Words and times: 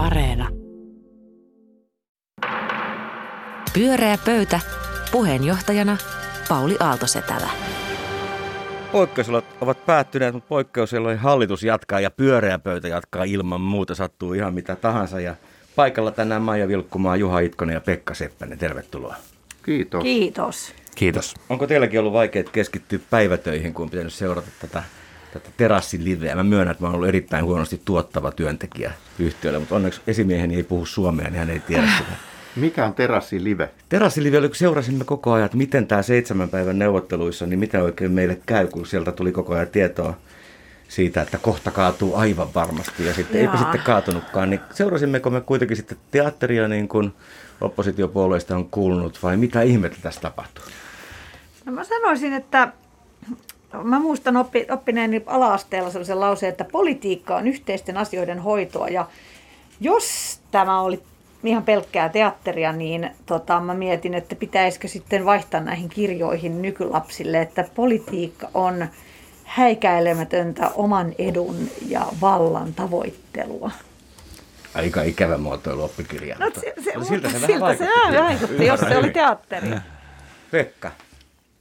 Areena. 0.00 0.48
Pyöreä 3.74 4.18
pöytä. 4.24 4.60
Puheenjohtajana 5.12 5.96
Pauli 6.48 6.76
Aaltosetälä. 6.80 7.50
Poikkeusolot 8.92 9.44
ovat 9.60 9.86
päättyneet, 9.86 10.34
mutta 10.34 10.48
poikkeusolojen 10.48 11.18
hallitus 11.18 11.62
jatkaa 11.62 12.00
ja 12.00 12.10
pyöreä 12.10 12.58
pöytä 12.58 12.88
jatkaa 12.88 13.24
ilman 13.24 13.60
muuta. 13.60 13.94
Sattuu 13.94 14.32
ihan 14.32 14.54
mitä 14.54 14.76
tahansa. 14.76 15.20
Ja 15.20 15.34
paikalla 15.76 16.10
tänään 16.10 16.42
Maija 16.42 16.68
Vilkkumaa, 16.68 17.16
Juha 17.16 17.40
Itkonen 17.40 17.74
ja 17.74 17.80
Pekka 17.80 18.14
Seppänen. 18.14 18.58
Tervetuloa. 18.58 19.14
Kiitos. 19.64 20.02
Kiitos. 20.02 20.74
Kiitos. 20.94 21.34
Onko 21.48 21.66
teilläkin 21.66 22.00
ollut 22.00 22.12
vaikea 22.12 22.44
keskittyä 22.44 22.98
päivätöihin, 23.10 23.74
kun 23.74 23.82
on 23.82 23.90
pitänyt 23.90 24.12
seurata 24.12 24.48
tätä, 24.60 24.82
tätä 25.32 25.48
terassiliveä? 25.56 26.34
Mä 26.34 26.42
myönnän, 26.42 26.72
että 26.72 26.82
mä 26.84 26.88
oon 26.88 26.94
ollut 26.94 27.08
erittäin 27.08 27.44
huonosti 27.44 27.82
tuottava 27.84 28.30
työntekijä 28.30 28.92
yhtiölle, 29.18 29.58
mutta 29.58 29.74
onneksi 29.74 30.00
esimieheni 30.06 30.56
ei 30.56 30.62
puhu 30.62 30.86
suomea, 30.86 31.30
niin 31.30 31.38
hän 31.38 31.50
ei 31.50 31.60
tiedä 31.60 31.86
sitä. 31.98 32.12
Mikä 32.56 32.84
on 32.84 32.94
terassi 32.94 33.44
live? 33.44 33.70
Terassilive 33.88 34.38
oli, 34.38 34.48
kun 34.48 34.56
seurasimme 34.56 35.04
koko 35.04 35.32
ajan, 35.32 35.46
että 35.46 35.56
miten 35.56 35.86
tämä 35.86 36.02
seitsemän 36.02 36.48
päivän 36.48 36.78
neuvotteluissa, 36.78 37.46
niin 37.46 37.58
mitä 37.58 37.82
oikein 37.82 38.12
meille 38.12 38.40
käy, 38.46 38.66
kun 38.66 38.86
sieltä 38.86 39.12
tuli 39.12 39.32
koko 39.32 39.54
ajan 39.54 39.68
tietoa 39.68 40.14
siitä, 40.88 41.22
että 41.22 41.38
kohta 41.38 41.70
kaatuu 41.70 42.16
aivan 42.16 42.48
varmasti 42.54 43.06
ja 43.06 43.14
sitten 43.14 43.40
eipä 43.40 43.52
Jaa. 43.52 43.62
sitten 43.62 43.80
kaatunutkaan, 43.80 44.50
niin 44.50 44.60
seurasimmeko 44.72 45.30
me 45.30 45.40
kuitenkin 45.40 45.76
sitten 45.76 45.98
teatteria 46.10 46.68
niin 46.68 46.88
kuin 46.88 47.12
oppositiopuolueista 47.60 48.56
on 48.56 48.68
kuulunut 48.70 49.22
vai 49.22 49.36
mitä 49.36 49.62
ihmettä 49.62 49.98
tässä 50.02 50.20
tapahtuu? 50.20 50.64
No 51.64 51.72
mä 51.72 51.84
sanoisin, 51.84 52.32
että 52.32 52.72
mä 53.82 53.98
muistan 54.00 54.36
oppi, 54.36 54.66
oppineeni 54.70 55.22
ala-asteella 55.26 55.90
sellaisen 55.90 56.20
lauseen, 56.20 56.50
että 56.50 56.64
politiikka 56.64 57.36
on 57.36 57.48
yhteisten 57.48 57.96
asioiden 57.96 58.38
hoitoa. 58.38 58.88
Ja 58.88 59.06
jos 59.80 60.40
tämä 60.50 60.80
oli 60.80 61.02
ihan 61.44 61.62
pelkkää 61.62 62.08
teatteria, 62.08 62.72
niin 62.72 63.10
tota, 63.26 63.60
mä 63.60 63.74
mietin, 63.74 64.14
että 64.14 64.34
pitäisikö 64.34 64.88
sitten 64.88 65.24
vaihtaa 65.24 65.60
näihin 65.60 65.88
kirjoihin 65.88 66.62
nykylapsille, 66.62 67.40
että 67.42 67.64
politiikka 67.74 68.48
on 68.54 68.86
häikäilemätöntä 69.44 70.70
oman 70.74 71.12
edun 71.18 71.56
ja 71.88 72.06
vallan 72.20 72.74
tavoittelua. 72.74 73.70
Aika 74.74 75.02
ikävä 75.02 75.38
muotoilu 75.38 75.82
oppikirja. 75.82 76.36
No, 76.38 76.44
mutta 76.44 76.60
se, 76.60 76.74
se, 76.84 76.92
siltä 77.08 77.28
mutta 77.28 77.30
se 77.30 77.32
vähän 77.32 77.46
siltä 77.46 77.60
vaikutti. 77.60 77.84
se 77.84 78.12
vähän 78.12 78.24
vaikutti, 78.24 78.66
jos 78.66 78.80
se 78.80 78.86
oli 78.86 78.94
Hyvin. 78.96 79.12
teatteri. 79.12 79.70
Pekka, 80.50 80.90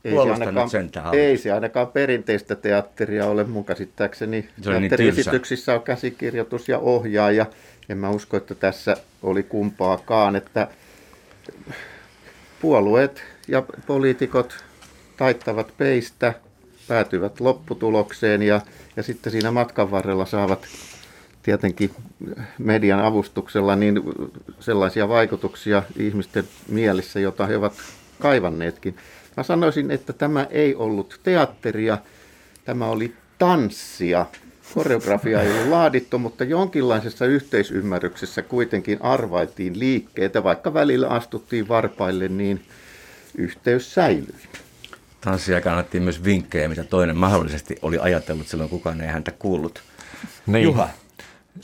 Ei 0.05 0.11
se, 0.11 0.31
ainakaan, 0.31 0.69
ei 1.13 1.37
se 1.37 1.51
ainakaan 1.51 1.87
perinteistä 1.87 2.55
teatteria 2.55 3.25
ole. 3.25 3.43
Mun 3.43 3.65
käsittääkseni 3.65 4.31
niin 4.31 4.49
teatteriesityksissä 4.63 5.73
on 5.73 5.81
käsikirjoitus 5.81 6.69
ja 6.69 6.79
ohjaaja. 6.79 7.45
En 7.89 7.97
mä 7.97 8.09
usko, 8.09 8.37
että 8.37 8.55
tässä 8.55 8.97
oli 9.23 9.43
kumpaakaan, 9.43 10.35
että 10.35 10.67
puolueet 12.61 13.23
ja 13.47 13.63
poliitikot 13.87 14.63
taittavat 15.17 15.73
peistä, 15.77 16.33
päätyvät 16.87 17.39
lopputulokseen 17.39 18.41
ja, 18.41 18.61
ja 18.95 19.03
sitten 19.03 19.31
siinä 19.31 19.51
matkan 19.51 19.91
varrella 19.91 20.25
saavat 20.25 20.67
tietenkin 21.43 21.91
median 22.57 22.99
avustuksella 22.99 23.75
niin 23.75 24.01
sellaisia 24.59 25.09
vaikutuksia 25.09 25.83
ihmisten 25.97 26.43
mielissä, 26.67 27.19
jota 27.19 27.45
he 27.45 27.57
ovat 27.57 27.73
kaivanneetkin. 28.19 28.95
Mä 29.39 29.43
sanoisin, 29.43 29.91
että 29.91 30.13
tämä 30.13 30.47
ei 30.49 30.75
ollut 30.75 31.19
teatteria, 31.23 31.97
tämä 32.65 32.85
oli 32.85 33.13
tanssia. 33.37 34.25
Koreografia 34.73 35.41
ei 35.41 35.51
ollut 35.51 35.67
laadittu, 35.69 36.19
mutta 36.19 36.43
jonkinlaisessa 36.43 37.25
yhteisymmärryksessä 37.25 38.41
kuitenkin 38.41 39.01
arvailtiin 39.01 39.79
liikkeitä, 39.79 40.43
vaikka 40.43 40.73
välillä 40.73 41.07
astuttiin 41.07 41.67
varpaille, 41.67 42.27
niin 42.27 42.65
yhteys 43.37 43.93
säilyi. 43.93 44.35
Tanssia 45.21 45.61
kannattiin 45.61 46.03
myös 46.03 46.23
vinkkejä, 46.23 46.69
mitä 46.69 46.83
toinen 46.83 47.17
mahdollisesti 47.17 47.75
oli 47.81 47.97
ajatellut 47.99 48.47
silloin, 48.47 48.69
kukaan 48.69 49.01
ei 49.01 49.07
häntä 49.07 49.31
kuullut. 49.31 49.83
Niin. 50.45 50.63
Juha, 50.63 50.89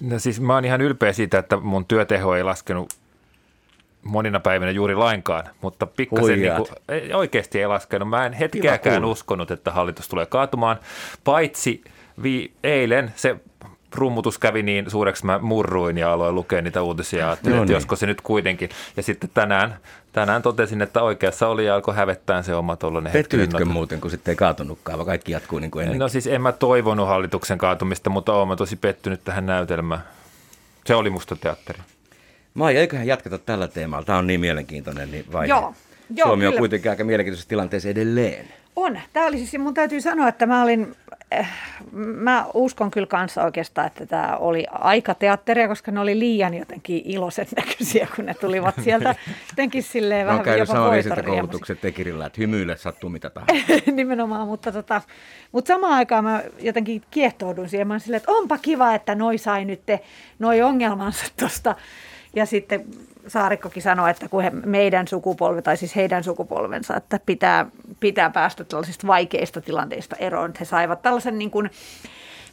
No 0.02 0.20
siis 0.20 0.42
mä 0.42 0.54
oon 0.54 0.66
ihan 0.66 0.82
ylpeä 0.82 1.14
siitä, 1.14 1.40
että 1.40 1.58
mun 1.58 1.86
työteho 1.86 2.36
ei 2.36 2.44
laskenut 2.44 2.94
monina 4.06 4.40
päivinä 4.40 4.72
juuri 4.72 4.96
lainkaan, 4.96 5.44
mutta 5.62 5.86
pikkasen 5.86 6.42
niin 6.42 6.56
kuin, 6.56 6.68
ei, 6.90 7.14
oikeasti 7.14 7.60
ei 7.60 7.68
laskenut. 7.68 8.10
Mä 8.10 8.26
en 8.26 8.34
hetkeäkään 8.34 9.06
uskonut, 9.06 9.52
että 9.52 9.72
hallitus 9.72 10.08
tulee 10.08 10.26
kaatumaan, 10.26 10.80
paitsi 11.24 11.84
vi, 12.24 12.52
eilen 12.64 13.14
se 13.16 13.36
rummutus 13.96 14.38
kävi 14.38 14.64
niin 14.64 14.90
suureksi, 14.92 15.26
mä 15.26 15.40
murruin 15.40 15.98
ja 15.98 16.14
aloin 16.14 16.36
lukea 16.36 16.62
niitä 16.62 16.82
uutisia 16.82 17.20
ja 17.20 17.28
ajattelin, 17.28 17.56
No 17.56 17.64
että 17.64 17.72
niin. 17.72 17.76
josko 17.76 17.96
se 17.96 18.06
nyt 18.06 18.22
kuitenkin. 18.22 18.70
Ja 18.98 19.04
sitten 19.04 19.30
tänään, 19.34 19.78
tänään 20.12 20.42
totesin, 20.42 20.82
että 20.82 21.02
oikeassa 21.02 21.48
oli 21.48 21.66
ja 21.66 21.76
alkoi 21.76 21.96
hävettää 21.96 22.42
se 22.42 22.56
oma 22.56 22.76
tollainen 22.76 23.14
hetki. 23.14 23.38
pettyitkö 23.38 23.66
muuten, 23.66 24.02
kun 24.02 24.12
sitten 24.12 24.32
ei 24.32 24.36
kaatunutkaan, 24.36 24.98
vaan 24.98 25.06
kaikki 25.06 25.32
jatkuu 25.32 25.60
niin 25.60 25.72
kuin 25.72 25.84
ennen? 25.84 26.00
No 26.00 26.08
siis 26.08 26.28
en 26.28 26.42
mä 26.42 26.52
toivonut 26.52 27.08
hallituksen 27.08 27.58
kaatumista, 27.58 28.10
mutta 28.10 28.34
oon 28.34 28.48
mä 28.48 28.56
tosi 28.56 28.76
pettynyt 28.76 29.24
tähän 29.24 29.46
näytelmään. 29.46 30.02
Se 30.86 30.96
oli 30.96 31.10
musta 31.10 31.36
teatteri. 31.36 31.80
Maija, 32.56 32.80
eiköhän 32.80 33.08
jatketa 33.08 33.38
tällä 33.38 33.68
teemalla. 33.68 34.06
Tämä 34.06 34.18
on 34.18 34.28
niin 34.28 34.40
mielenkiintoinen 34.40 35.12
niin 35.12 35.26
vaihe. 35.32 35.50
Joo, 35.50 35.74
joo, 36.16 36.28
Suomi 36.28 36.46
on 36.46 36.52
kyllä. 36.52 36.60
kuitenkin 36.60 36.92
aika 36.92 37.04
mielenkiintoisessa 37.04 37.50
tilanteessa 37.50 37.90
edelleen. 37.90 38.46
On. 38.76 39.00
Tämä 39.14 39.26
oli 39.26 39.38
siis, 39.38 39.58
mun 39.58 39.74
täytyy 39.74 40.02
sanoa, 40.02 40.28
että 40.28 40.46
mä 40.46 40.64
olin, 40.64 40.96
äh, 41.34 41.52
mä 41.94 42.46
uskon 42.54 42.92
kyllä 42.92 43.08
kanssa 43.08 43.44
oikeastaan, 43.44 43.88
että 43.88 44.06
tämä 44.06 44.38
oli 44.40 44.66
aika 44.72 45.14
teatteria, 45.14 45.68
koska 45.68 45.92
ne 45.92 46.00
oli 46.00 46.20
liian 46.20 46.54
jotenkin 46.54 47.02
iloisen 47.06 47.48
näköisiä, 47.58 48.08
kun 48.16 48.26
ne 48.26 48.34
tulivat 48.34 48.76
sieltä 48.84 49.16
jotenkin 49.50 49.84
silleen 49.84 50.28
oon 50.28 50.46
vähän 50.46 50.60
jopa 50.60 50.74
saman 50.74 50.92
voiton 50.92 51.24
koulutuksen 51.26 51.78
tekirillä, 51.78 52.26
että 52.26 52.42
hymyille 52.42 52.78
sattuu 52.78 53.10
mitä 53.10 53.30
tahansa. 53.30 53.74
Nimenomaan, 53.92 54.48
mutta, 54.48 54.72
tota, 54.72 55.02
mutta 55.52 55.68
samaan 55.68 55.94
aikaan 55.94 56.24
mä 56.24 56.44
jotenkin 56.60 57.02
kiehtoudun 57.12 57.70
siihen. 57.70 57.88
Mä 57.88 58.00
silleen, 58.00 58.18
että 58.18 58.32
onpa 58.32 58.58
kiva, 58.58 58.96
että 58.96 59.16
noi 59.16 59.38
sai 59.38 59.66
nyt 59.66 59.86
te, 59.86 60.00
noi 60.40 60.62
ongelmansa 60.62 61.26
tuosta. 61.40 61.76
Ja 62.36 62.46
sitten 62.46 62.86
Saarikkokin 63.28 63.84
sanoi, 63.84 64.12
että 64.12 64.30
kun 64.30 64.44
he, 64.44 64.50
meidän 64.50 65.08
sukupolvi, 65.08 65.62
tai 65.62 65.78
siis 65.78 65.96
heidän 65.96 66.24
sukupolvensa, 66.24 66.96
että 66.96 67.20
pitää, 67.26 67.66
pitää 68.00 68.30
päästä 68.30 68.64
tällaisista 68.64 69.08
vaikeista 69.08 69.62
tilanteista 69.62 70.16
eroon. 70.16 70.50
Että 70.50 70.60
he 70.60 70.66
saivat 70.66 71.02
tällaisen 71.02 71.38
niin 71.38 71.52
kuin, 71.52 71.70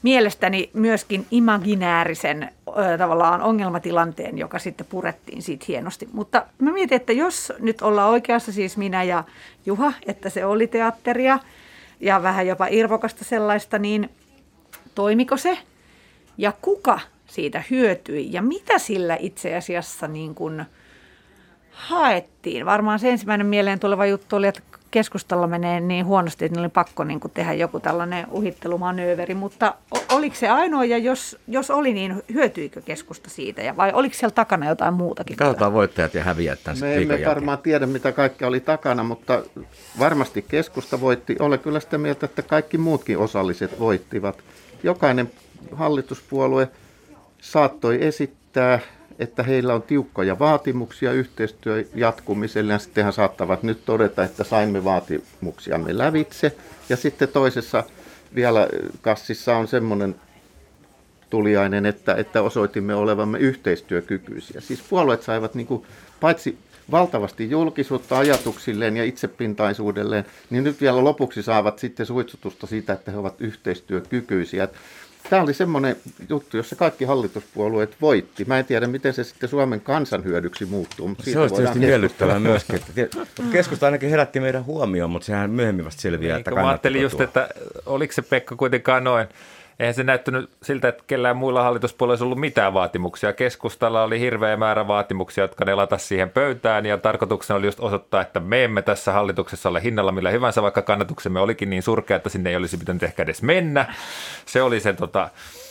mielestäni 0.03 0.71
myöskin 0.73 1.27
imaginäärisen 1.31 2.51
ö, 2.69 2.99
tavallaan 2.99 3.43
ongelmatilanteen, 3.43 4.39
joka 4.39 4.59
sitten 4.59 4.87
purettiin 4.91 5.43
siitä 5.43 5.65
hienosti. 5.69 6.09
Mutta 6.13 6.47
mä 6.59 6.73
mietin, 6.73 6.97
että 6.97 7.13
jos 7.13 7.53
nyt 7.59 7.83
ollaan 7.83 8.11
oikeassa, 8.11 8.53
siis 8.53 8.77
minä 8.77 9.03
ja 9.03 9.25
Juha, 9.67 9.93
että 10.07 10.31
se 10.31 10.45
oli 10.47 10.67
teatteria 10.67 11.39
ja 12.01 12.23
vähän 12.23 12.47
jopa 12.47 12.67
irvokasta 12.71 13.25
sellaista, 13.25 13.79
niin 13.79 14.11
toimiko 14.95 15.37
se? 15.37 15.59
Ja 16.39 16.53
kuka 16.63 17.01
siitä 17.33 17.63
hyötyi? 17.71 18.33
Ja 18.33 18.43
mitä 18.43 18.79
sillä 18.79 19.17
itse 19.21 19.57
asiassa 19.57 20.09
niin 20.09 20.35
kuin 20.35 20.65
haettiin? 21.71 22.67
Varmaan 22.67 22.99
se 22.99 23.11
ensimmäinen 23.11 23.47
mieleen 23.47 23.81
tuleva 23.81 24.07
juttu 24.07 24.37
oli, 24.37 24.47
että 24.47 24.61
keskustalla 24.91 25.47
menee 25.47 25.81
niin 25.81 26.07
huonosti, 26.07 26.45
että 26.45 26.61
oli 26.61 26.69
pakko 26.69 27.05
niin 27.05 27.21
kuin 27.21 27.33
tehdä 27.35 27.53
joku 27.53 27.81
tällainen 27.81 28.27
uhittelumanööveri, 28.31 29.35
mutta 29.35 29.75
oliko 30.13 30.37
se 30.37 30.49
ainoa 30.49 30.85
ja 30.85 30.99
jos, 30.99 31.39
jos 31.49 31.71
oli, 31.71 31.93
niin 31.93 32.23
hyötyikö 32.33 32.83
keskusta 32.83 33.31
siitä 33.31 33.63
ja 33.63 33.77
vai 33.77 33.93
oliko 33.93 34.15
siellä 34.15 34.35
takana 34.35 34.69
jotain 34.69 34.95
muutakin? 34.95 35.37
Katsotaan 35.37 35.73
voittajat 35.73 36.15
ja 36.15 36.23
häviäjät 36.23 36.59
tämän 36.65 36.81
Me 36.81 36.95
emme 36.95 37.15
jälkeen. 37.15 37.29
varmaan 37.29 37.59
tiedä, 37.59 37.87
mitä 37.87 38.13
kaikkea 38.13 38.49
oli 38.49 38.61
takana, 38.61 39.03
mutta 39.03 39.43
varmasti 39.99 40.43
keskusta 40.43 41.01
voitti. 41.01 41.37
Olen 41.41 41.59
kyllä 41.59 41.81
sitä 41.81 41.99
mieltä, 41.99 42.27
että 42.27 42.43
kaikki 42.43 42.79
muutkin 42.79 43.19
osalliset 43.19 43.81
voittivat. 43.81 44.39
Jokainen 44.83 45.31
hallituspuolue 45.73 46.69
saattoi 47.43 48.05
esittää, 48.05 48.81
että 49.19 49.43
heillä 49.43 49.75
on 49.75 49.83
tiukkoja 49.83 50.39
vaatimuksia 50.39 51.13
yhteistyön 51.13 51.87
jatkumiselle, 51.95 52.73
ja 52.73 52.79
sitten 52.79 53.05
he 53.05 53.13
saattavat 53.13 53.63
nyt 53.63 53.85
todeta, 53.85 54.25
että 54.25 54.45
saimme 54.45 54.85
vaatimuksiamme 54.85 55.99
lävitse. 55.99 56.57
Ja 56.89 56.97
sitten 56.97 57.29
toisessa 57.29 57.85
vielä 58.35 58.69
kassissa 59.01 59.57
on 59.57 59.69
semmoinen 59.69 60.15
tuliainen, 61.31 61.87
että, 61.87 62.15
että 62.15 62.43
osoitimme 62.43 62.95
olevamme 62.95 63.39
yhteistyökykyisiä. 63.39 64.61
Siis 64.61 64.83
puolueet 64.91 65.23
saivat 65.23 65.55
niin 65.55 65.67
kuin, 65.67 65.87
paitsi 66.21 66.59
valtavasti 66.91 67.51
julkisuutta 67.51 68.19
ajatuksilleen 68.19 68.97
ja 68.97 69.05
itsepintaisuudelleen, 69.05 70.25
niin 70.51 70.65
nyt 70.65 70.81
vielä 70.81 71.05
lopuksi 71.05 71.43
saavat 71.43 71.79
sitten 71.79 72.07
suitsutusta 72.07 72.67
siitä, 72.67 72.93
että 72.93 73.11
he 73.11 73.19
ovat 73.19 73.41
yhteistyökykyisiä. 73.41 74.69
Tämä 75.31 75.43
oli 75.43 75.55
semmoinen 75.55 75.97
juttu, 76.29 76.57
jossa 76.57 76.77
kaikki 76.77 77.05
hallituspuolueet 77.05 77.97
voitti. 78.01 78.45
Mä 78.45 78.59
en 78.59 78.65
tiedä, 78.65 78.87
miten 78.87 79.13
se 79.15 79.25
sitten 79.25 79.49
Suomen 79.49 79.81
kansan 79.81 80.25
hyödyksi 80.25 80.65
muuttuu. 80.65 81.09
Mutta 81.09 81.25
Se 81.25 81.39
olisi 81.39 81.55
tietysti 81.55 81.79
miellyttävää 81.79 82.39
myöskin. 82.41 82.77
Että 82.97 83.19
mutta 83.19 83.43
keskusta 83.53 83.87
ainakin 83.87 84.11
herätti 84.11 84.41
meidän 84.41 84.65
huomioon, 84.65 85.11
mutta 85.11 85.27
sehän 85.27 85.51
myöhemmin 85.51 85.85
vasta 85.85 86.03
selviää, 86.03 86.39
että 86.39 86.51
Niin, 86.51 86.55
kun 86.57 86.65
mä 86.65 86.69
ajattelin 86.69 87.03
just, 87.03 87.17
tuo. 87.17 87.25
että 87.25 87.49
oliko 87.87 88.13
se 88.13 88.23
Pekka 88.23 88.57
kuitenkaan 88.57 89.05
noin, 89.05 89.27
eihän 89.83 89.95
se 89.95 90.03
näyttänyt 90.03 90.51
siltä, 90.63 90.89
että 90.89 91.05
kellään 91.07 91.37
muilla 91.37 91.63
hallituspuolilla 91.63 92.13
olisi 92.13 92.25
ollut 92.25 92.39
mitään 92.39 92.75
vaatimuksia. 92.75 93.33
Keskustalla 93.33 94.03
oli 94.03 94.21
hirveä 94.21 94.57
määrä 94.57 94.89
vaatimuksia, 94.89 95.45
jotka 95.45 95.65
ne 95.65 95.75
latas 95.75 96.09
siihen 96.09 96.31
pöytään 96.31 96.87
ja 96.87 96.99
tarkoituksena 96.99 97.59
oli 97.59 97.67
just 97.67 97.81
osoittaa, 97.81 98.21
että 98.21 98.41
me 98.41 98.65
emme 98.65 98.83
tässä 98.83 99.13
hallituksessa 99.13 99.69
ole 99.69 99.83
hinnalla 99.83 100.13
millä 100.13 100.31
hyvänsä, 100.31 100.63
vaikka 100.63 100.83
kannatuksemme 100.83 101.41
olikin 101.41 101.71
niin 101.71 101.83
surkea, 101.83 102.17
että 102.17 102.29
sinne 102.29 102.51
ei 102.51 102.57
olisi 102.57 102.77
pitänyt 102.77 103.03
ehkä 103.03 103.23
edes 103.23 103.43
mennä. 103.43 103.95
Se 104.47 104.63
oli 104.63 104.81
se 104.81 104.93
tota, 104.93 105.29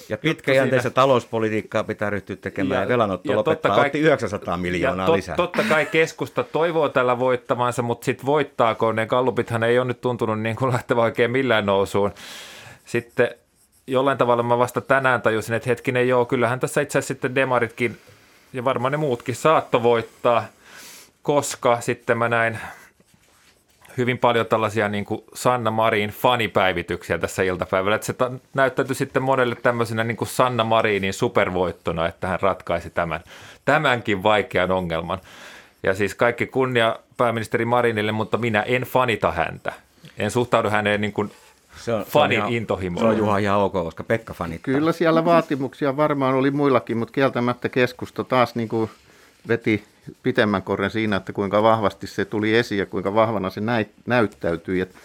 ja 0.10 0.18
pitkäjänteistä 0.18 0.90
talouspolitiikkaa 0.90 1.84
pitää 1.84 2.10
ryhtyä 2.10 2.36
tekemään 2.36 2.78
ja, 2.78 2.82
ja 2.84 2.88
velanotto 2.88 3.32
ja 3.32 3.38
lopettaa, 3.38 3.76
kai, 3.76 3.86
otti 3.86 4.00
900 4.00 4.58
miljoonaa 4.58 5.06
tot, 5.06 5.16
lisää. 5.16 5.36
Totta 5.36 5.64
kai 5.70 5.86
keskusta 5.86 6.44
toivoo 6.44 6.90
tällä 6.90 7.20
voittamansa, 7.20 7.82
mutta 7.82 8.06
sitten 8.06 8.26
voittaako 8.26 8.92
ne 8.92 9.06
kallupithan 9.06 9.64
ei 9.64 9.80
ole 9.80 9.88
nyt 9.88 10.02
tuntunut 10.02 10.40
niin 10.40 10.56
kuin 10.56 10.72
lähtevä 10.72 11.02
oikein 11.02 11.32
millään 11.32 11.66
nousuun. 11.66 12.12
Sitten 12.86 13.30
jollain 13.92 14.18
tavalla 14.18 14.44
mä 14.44 14.58
vasta 14.58 14.82
tänään 14.82 15.22
tajusin, 15.22 15.56
että 15.56 15.70
hetkinen 15.70 16.08
joo, 16.08 16.26
kyllähän 16.26 16.60
tässä 16.60 16.82
itse 16.82 17.00
asiassa 17.00 17.14
sitten 17.14 17.36
demaritkin 17.36 17.98
ja 18.54 18.64
varmaan 18.64 18.92
ne 18.92 18.98
muutkin 18.98 19.36
saatto 19.36 19.84
voittaa, 19.84 20.46
koska 21.22 21.82
sitten 21.82 22.18
mä 22.18 22.30
näin 22.30 22.60
hyvin 23.98 24.18
paljon 24.18 24.46
tällaisia 24.46 24.90
niin 24.90 25.06
kuin 25.06 25.24
Sanna 25.34 25.72
Marin 25.72 26.10
fanipäivityksiä 26.10 27.18
tässä 27.18 27.44
iltapäivällä. 27.44 27.96
Että 27.96 28.08
se 28.08 28.14
ta- 28.14 28.32
näyttäytyi 28.54 28.96
sitten 28.96 29.24
monelle 29.24 29.56
tämmöisenä 29.56 30.04
niin 30.04 30.18
kuin 30.18 30.28
Sanna 30.28 30.64
Marinin 30.64 31.14
supervoittona, 31.14 32.08
että 32.08 32.28
hän 32.28 32.40
ratkaisi 32.42 32.90
tämän, 32.90 33.24
tämänkin 33.66 34.24
vaikean 34.24 34.72
ongelman. 34.72 35.20
Ja 35.84 35.94
siis 35.94 36.16
kaikki 36.16 36.46
kunnia 36.46 36.96
pääministeri 37.18 37.66
Marinille, 37.66 38.12
mutta 38.12 38.38
minä 38.38 38.62
en 38.62 38.82
fanita 38.82 39.32
häntä. 39.32 39.74
En 40.18 40.32
suhtaudu 40.32 40.70
häneen 40.70 41.02
niin 41.02 41.14
kuin 41.14 41.32
se 41.78 41.94
on, 41.94 42.04
fanin 42.04 42.40
se 42.40 42.44
on 42.44 42.54
intohimoa. 42.54 43.04
Se 43.04 43.08
on 43.08 43.18
Juha 43.18 43.38
ihan 43.38 43.60
ok, 43.60 43.74
koska 43.74 44.04
Pekka 44.04 44.34
fanittaa. 44.34 44.74
Kyllä 44.74 44.92
siellä 44.92 45.26
vaatimuksia 45.26 45.98
varmaan 45.98 46.36
oli 46.36 46.52
muillakin, 46.52 46.98
mutta 46.98 47.14
kieltämättä 47.14 47.70
keskusta 47.70 48.24
taas 48.24 48.56
niin 48.56 48.70
kuin 48.70 48.90
veti 49.48 49.84
pitemmän 50.24 50.64
korren 50.64 50.90
siinä, 50.90 51.16
että 51.16 51.34
kuinka 51.34 51.64
vahvasti 51.64 52.08
se 52.08 52.26
tuli 52.26 52.56
esiin 52.56 52.80
ja 52.80 52.86
kuinka 52.86 53.14
vahvana 53.14 53.50
se 53.50 53.62
näyttäytyi. 54.06 54.80
Et 54.80 54.96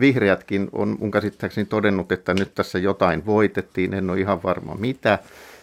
vihreätkin 0.00 0.68
on 0.72 0.96
mun 1.00 1.10
käsittääkseni 1.10 1.64
todennut, 1.64 2.12
että 2.12 2.34
nyt 2.34 2.54
tässä 2.54 2.78
jotain 2.78 3.26
voitettiin, 3.26 3.94
en 3.94 4.10
ole 4.10 4.20
ihan 4.20 4.42
varma 4.42 4.74
mitä. 4.74 5.18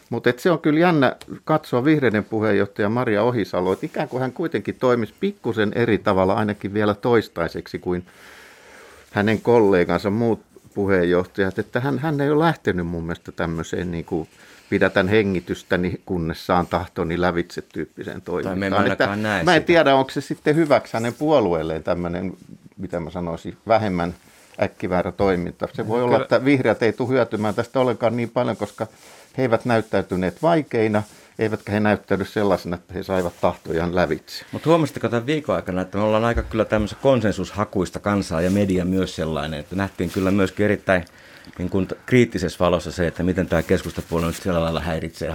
Mutta 0.09 0.33
se 0.37 0.51
on 0.51 0.59
kyllä 0.59 0.79
jännä 0.79 1.15
katsoa 1.43 1.85
vihreiden 1.85 2.23
puheenjohtaja 2.23 2.89
Maria 2.89 3.23
Ohisalo, 3.23 3.73
että 3.73 3.85
ikään 3.85 4.07
kuin 4.07 4.21
hän 4.21 4.31
kuitenkin 4.31 4.75
toimisi 4.75 5.13
pikkusen 5.19 5.71
eri 5.75 5.97
tavalla 5.97 6.33
ainakin 6.33 6.73
vielä 6.73 6.93
toistaiseksi 6.93 7.79
kuin 7.79 8.05
hänen 9.11 9.41
kollegansa 9.41 10.09
muut 10.09 10.50
puheenjohtajat, 10.73 11.59
että 11.59 11.79
hän, 11.79 12.00
hän 12.00 12.21
ei 12.21 12.31
ole 12.31 12.45
lähtenyt 12.45 12.88
mun 12.88 13.03
mielestä 13.03 13.31
tämmöiseen 13.31 13.91
niin 13.91 14.06
kuin 14.06 14.29
pidätän 14.69 15.07
hengitystäni, 15.07 16.01
kunnes 16.06 16.45
saan 16.45 16.68
tahtoni 16.68 17.21
lävitse 17.21 17.62
tyyppiseen 17.62 18.21
toimintaan. 18.21 18.91
Että 18.91 19.15
näe 19.15 19.44
mä 19.44 19.56
en 19.56 19.62
sitä. 19.62 19.68
tiedä, 19.68 19.95
onko 19.95 20.12
se 20.12 20.21
sitten 20.21 20.56
hyväksi 20.56 20.94
hänen 20.94 21.13
puolueelleen 21.13 21.83
tämmöinen, 21.83 22.33
mitä 22.77 23.00
mä 23.00 23.09
sanoisin, 23.09 23.57
vähemmän 23.68 24.13
äkkiväärä 24.62 25.12
toiminta. 25.12 25.68
Se 25.73 25.88
voi 25.88 26.03
olla, 26.03 26.21
että 26.21 26.45
vihreät 26.45 26.83
ei 26.83 26.94
tule 26.94 27.09
hyötymään 27.09 27.56
tästä 27.56 27.79
ollenkaan 27.79 28.17
niin 28.17 28.29
paljon, 28.29 28.57
koska 28.57 28.88
he 29.38 29.41
eivät 29.41 29.65
näyttäytyneet 29.65 30.41
vaikeina– 30.41 31.03
eivätkä 31.39 31.71
he 31.71 31.79
näyttäydy 31.79 32.25
sellaisena, 32.25 32.75
että 32.75 32.93
he 32.93 33.03
saivat 33.03 33.33
tahtojaan 33.41 33.95
lävitse. 33.95 34.45
Mutta 34.51 34.69
huomasitteko 34.69 35.09
tämän 35.09 35.25
viikon 35.25 35.55
aikana, 35.55 35.81
että 35.81 35.97
me 35.97 36.03
ollaan 36.03 36.25
aika 36.25 36.43
kyllä 36.43 36.65
tämmöistä 36.65 36.97
konsensushakuista 37.01 37.99
kansaa 37.99 38.41
ja 38.41 38.51
media 38.51 38.85
myös 38.85 39.15
sellainen, 39.15 39.59
että 39.59 39.75
nähtiin 39.75 40.09
kyllä 40.09 40.31
myöskin 40.31 40.65
erittäin 40.65 41.05
niin 41.57 41.69
kuin 41.69 41.87
kriittisessä 42.05 42.59
valossa 42.59 42.91
se, 42.91 43.07
että 43.07 43.23
miten 43.23 43.47
tämä 43.47 43.63
keskustapuolue 43.63 44.27
nyt 44.27 44.35
sillä 44.35 44.61
lailla 44.61 44.79
häiritsee 44.79 45.29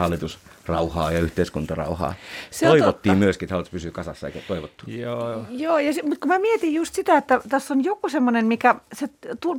hallitusrauhaa 0.74 1.12
ja 1.12 1.20
yhteiskuntarauhaa. 1.20 2.14
Se 2.50 2.66
Toivottiin 2.66 3.12
totta. 3.12 3.24
myöskin, 3.24 3.46
että 3.46 3.54
hallitus 3.54 3.70
pysyy 3.70 3.90
kasassa, 3.90 4.26
eikä 4.26 4.38
toivottu. 4.48 4.84
Joo, 4.90 5.44
Joo 5.50 5.78
ja 5.78 5.92
se, 5.92 6.02
mutta 6.02 6.16
kun 6.20 6.28
mä 6.28 6.38
mietin 6.38 6.74
just 6.74 6.94
sitä, 6.94 7.16
että 7.16 7.40
tässä 7.48 7.74
on 7.74 7.84
joku 7.84 8.08
semmoinen, 8.08 8.46
mikä 8.46 8.74
se 8.92 9.08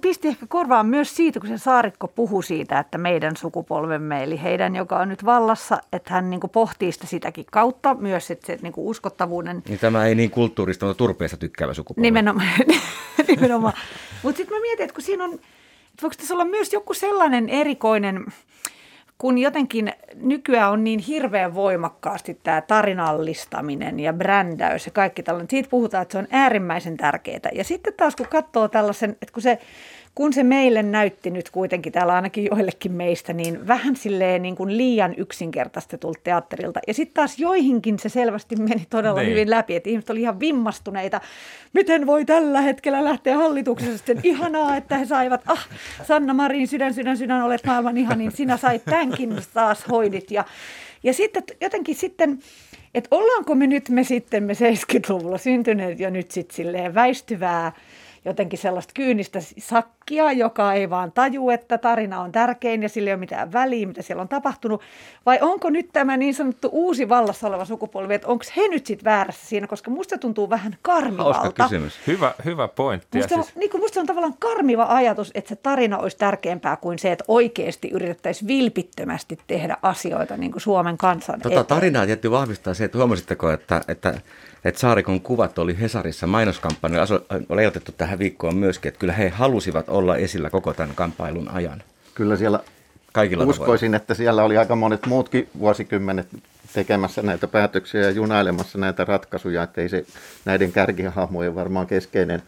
pisti 0.01 0.27
ehkä 0.27 0.45
korvaan 0.49 0.85
myös 0.85 1.15
siitä, 1.15 1.39
kun 1.39 1.49
se 1.49 1.57
Saarikko 1.57 2.07
puhui 2.07 2.43
siitä, 2.43 2.79
että 2.79 2.97
meidän 2.97 3.37
sukupolvemme, 3.37 4.23
eli 4.23 4.43
heidän, 4.43 4.75
joka 4.75 4.99
on 4.99 5.09
nyt 5.09 5.25
vallassa, 5.25 5.81
että 5.93 6.13
hän 6.13 6.29
niin 6.29 6.41
pohtii 6.51 6.91
sitä 6.91 7.07
sitäkin 7.07 7.45
kautta 7.51 7.93
myös, 7.93 8.31
että 8.31 8.47
se 8.47 8.59
niin 8.61 8.73
uskottavuuden... 8.77 9.63
Niin 9.67 9.79
tämä 9.79 10.05
ei 10.05 10.15
niin 10.15 10.31
kulttuurista, 10.31 10.85
mutta 10.85 10.97
turpeesta 10.97 11.37
tykkäävä 11.37 11.73
sukupolvi. 11.73 12.07
Nimenomaan. 12.07 12.47
Nimenomaan. 13.27 13.73
mutta 14.23 14.37
sitten 14.37 14.57
mä 14.57 14.61
mietin, 14.61 14.83
että 14.83 14.93
kun 14.93 15.03
siinä 15.03 15.23
on 15.23 15.39
voiko 16.01 16.15
tässä 16.17 16.33
olla 16.33 16.45
myös 16.45 16.73
joku 16.73 16.93
sellainen 16.93 17.49
erikoinen, 17.49 18.25
kun 19.17 19.37
jotenkin 19.37 19.93
nykyään 20.15 20.71
on 20.71 20.83
niin 20.83 20.99
hirveän 20.99 21.55
voimakkaasti 21.55 22.39
tämä 22.43 22.61
tarinallistaminen 22.61 23.99
ja 23.99 24.13
brändäys 24.13 24.85
ja 24.85 24.91
kaikki 24.91 25.23
tällainen. 25.23 25.49
Siitä 25.49 25.69
puhutaan, 25.69 26.01
että 26.01 26.11
se 26.11 26.17
on 26.17 26.27
äärimmäisen 26.31 26.97
tärkeää. 26.97 27.49
Ja 27.53 27.63
sitten 27.63 27.93
taas 27.97 28.15
kun 28.15 28.27
katsoo 28.27 28.67
tällaisen, 28.67 29.09
että 29.09 29.33
kun 29.33 29.41
se 29.41 29.59
kun 30.17 30.33
se 30.33 30.43
meille 30.43 30.83
näytti 30.83 31.29
nyt 31.29 31.49
kuitenkin 31.49 31.93
täällä 31.93 32.13
ainakin 32.13 32.45
joillekin 32.51 32.91
meistä, 32.91 33.33
niin 33.33 33.67
vähän 33.67 33.95
silleen 33.95 34.41
niin 34.41 34.55
kuin 34.55 34.77
liian 34.77 35.13
yksinkertaistetulta 35.17 36.19
teatterilta. 36.23 36.79
Ja 36.87 36.93
sitten 36.93 37.13
taas 37.13 37.39
joihinkin 37.39 37.99
se 37.99 38.09
selvästi 38.09 38.55
meni 38.55 38.87
todella 38.89 39.19
niin. 39.19 39.31
hyvin 39.31 39.49
läpi, 39.49 39.75
että 39.75 39.89
ihmiset 39.89 40.09
oli 40.09 40.21
ihan 40.21 40.39
vimmastuneita. 40.39 41.21
Miten 41.73 42.05
voi 42.05 42.25
tällä 42.25 42.61
hetkellä 42.61 43.03
lähteä 43.03 43.37
hallituksessa 43.37 43.97
sitten? 43.97 44.19
Ihanaa, 44.23 44.77
että 44.77 44.97
he 44.97 45.05
saivat, 45.05 45.41
ah 45.47 45.67
Sanna 46.03 46.33
Marin, 46.33 46.67
sydän, 46.67 46.93
sydän, 46.93 47.17
sydän, 47.17 47.43
olet 47.43 47.65
maailman 47.65 47.97
ihanin, 47.97 48.31
sinä 48.31 48.57
sait 48.57 48.85
tämänkin 48.85 49.35
taas 49.53 49.87
hoidit. 49.89 50.31
Ja, 50.31 50.45
ja 51.03 51.13
sitten 51.13 51.43
jotenkin 51.61 51.95
sitten, 51.95 52.39
että 52.93 53.15
ollaanko 53.15 53.55
me 53.55 53.67
nyt 53.67 53.89
me 53.89 54.03
sitten 54.03 54.43
me 54.43 54.53
70-luvulla 54.53 55.37
syntyneet 55.37 55.99
jo 55.99 56.09
nyt 56.09 56.31
sitten 56.31 56.55
silleen 56.55 56.95
väistyvää 56.95 57.71
jotenkin 58.25 58.59
sellaista 58.59 58.93
kyynistä 58.93 59.39
sakkia, 60.07 60.31
joka 60.31 60.73
ei 60.73 60.89
vaan 60.89 61.11
taju, 61.11 61.49
että 61.49 61.77
tarina 61.77 62.21
on 62.21 62.31
tärkein 62.31 62.83
ja 62.83 62.89
sillä 62.89 63.09
ei 63.09 63.13
ole 63.13 63.19
mitään 63.19 63.53
väliä, 63.53 63.87
mitä 63.87 64.01
siellä 64.01 64.21
on 64.21 64.27
tapahtunut. 64.27 64.81
Vai 65.25 65.39
onko 65.41 65.69
nyt 65.69 65.89
tämä 65.93 66.17
niin 66.17 66.33
sanottu 66.33 66.69
uusi 66.71 67.09
vallassa 67.09 67.47
oleva 67.47 67.65
sukupolvi, 67.65 68.13
että 68.13 68.27
onko 68.27 68.45
he 68.57 68.67
nyt 68.67 68.85
sitten 68.85 69.05
väärässä 69.05 69.47
siinä, 69.47 69.67
koska 69.67 69.91
musta 69.91 70.17
tuntuu 70.17 70.49
vähän 70.49 70.77
karmivalta. 70.81 71.39
Hauska 71.39 71.63
kysymys. 71.63 71.99
Hyvä, 72.07 72.33
hyvä 72.45 72.67
pointti. 72.67 73.17
Musta, 73.17 73.35
siis... 73.35 73.55
niin 73.55 73.69
musta 73.77 73.99
on 73.99 74.05
tavallaan 74.05 74.35
karmiva 74.39 74.85
ajatus, 74.89 75.31
että 75.35 75.49
se 75.49 75.55
tarina 75.55 75.97
olisi 75.97 76.17
tärkeämpää 76.17 76.75
kuin 76.75 76.99
se, 76.99 77.11
että 77.11 77.25
oikeasti 77.27 77.89
yritettäisiin 77.93 78.47
vilpittömästi 78.47 79.37
tehdä 79.47 79.77
asioita 79.81 80.37
niin 80.37 80.51
kuin 80.51 80.61
Suomen 80.61 80.97
kansan 80.97 81.41
tota, 81.41 81.63
Tarinaa 81.63 82.05
tietty 82.05 82.31
vahvistaa 82.31 82.73
se, 82.73 82.83
että 82.83 82.97
huomasitteko, 82.97 83.51
että, 83.51 83.81
että 83.87 84.13
että 84.67 84.79
Saarikon 84.79 85.21
kuvat 85.21 85.59
oli 85.59 85.79
Hesarissa 85.79 86.27
mainoskampanja, 86.27 87.05
oli 87.49 87.65
otettu 87.65 87.91
tähän 87.91 88.19
viikkoon 88.19 88.55
myöskin, 88.55 88.89
että 88.89 88.99
kyllä 88.99 89.13
he 89.13 89.29
halusivat 89.29 89.89
olla 89.97 90.17
esillä 90.17 90.49
koko 90.49 90.73
tämän 90.73 90.95
kamppailun 90.95 91.49
ajan. 91.51 91.83
Kyllä 92.15 92.35
siellä 92.35 92.59
Kaikilla 93.11 93.43
uskoisin, 93.45 93.91
tavoilla. 93.91 94.01
että 94.01 94.13
siellä 94.13 94.43
oli 94.43 94.57
aika 94.57 94.75
monet 94.75 95.05
muutkin 95.05 95.49
vuosikymmenet 95.59 96.27
tekemässä 96.73 97.21
näitä 97.21 97.47
päätöksiä 97.47 98.01
ja 98.01 98.09
junailemassa 98.09 98.77
näitä 98.77 99.05
ratkaisuja, 99.05 99.63
että 99.63 99.81
ei 99.81 99.89
se 99.89 100.05
näiden 100.45 100.71
kärkihahmojen 100.71 101.55
varmaan 101.55 101.87
keskeinen, 101.87 102.43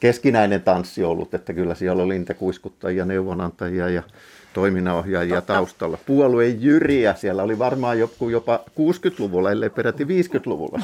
keskinäinen 0.00 0.62
tanssi 0.62 1.04
ollut, 1.04 1.34
että 1.34 1.52
kyllä 1.52 1.74
siellä 1.74 2.02
oli 2.02 2.18
niitä 2.18 2.34
kuiskuttajia, 2.34 3.04
neuvonantajia 3.04 3.88
ja 3.88 4.02
toiminnanohjaajia 4.56 5.34
Totta. 5.34 5.52
taustalla. 5.52 5.98
Puolueen 6.06 6.62
jyriä 6.62 7.14
siellä 7.14 7.42
oli 7.42 7.58
varmaan 7.58 7.98
joku 7.98 8.28
jopa 8.28 8.60
60-luvulla, 8.70 9.50
ellei 9.50 9.70
peräti 9.70 10.04
50-luvulla. 10.04 10.80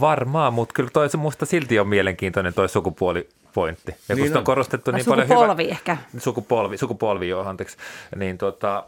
Varmaan, 0.00 0.54
mutta 0.54 0.72
kyllä 0.72 0.90
toi 0.92 1.08
se 1.08 1.16
musta 1.16 1.46
silti 1.46 1.78
on 1.78 1.88
mielenkiintoinen 1.88 2.54
toi 2.54 2.68
sukupuolipointti. 2.68 3.94
Ja 4.08 4.14
niin 4.14 4.28
kun 4.28 4.36
on 4.36 4.44
korostettu 4.44 4.90
no, 4.90 4.96
niin 4.96 5.06
paljon 5.06 5.28
Sukupolvi 5.28 5.68
ehkä. 5.68 5.96
Sukupolvi, 6.18 6.78
sukupolvi 6.78 7.28
joo, 7.28 7.44
anteeksi. 7.44 7.76
Niin 8.16 8.38
tota, 8.38 8.84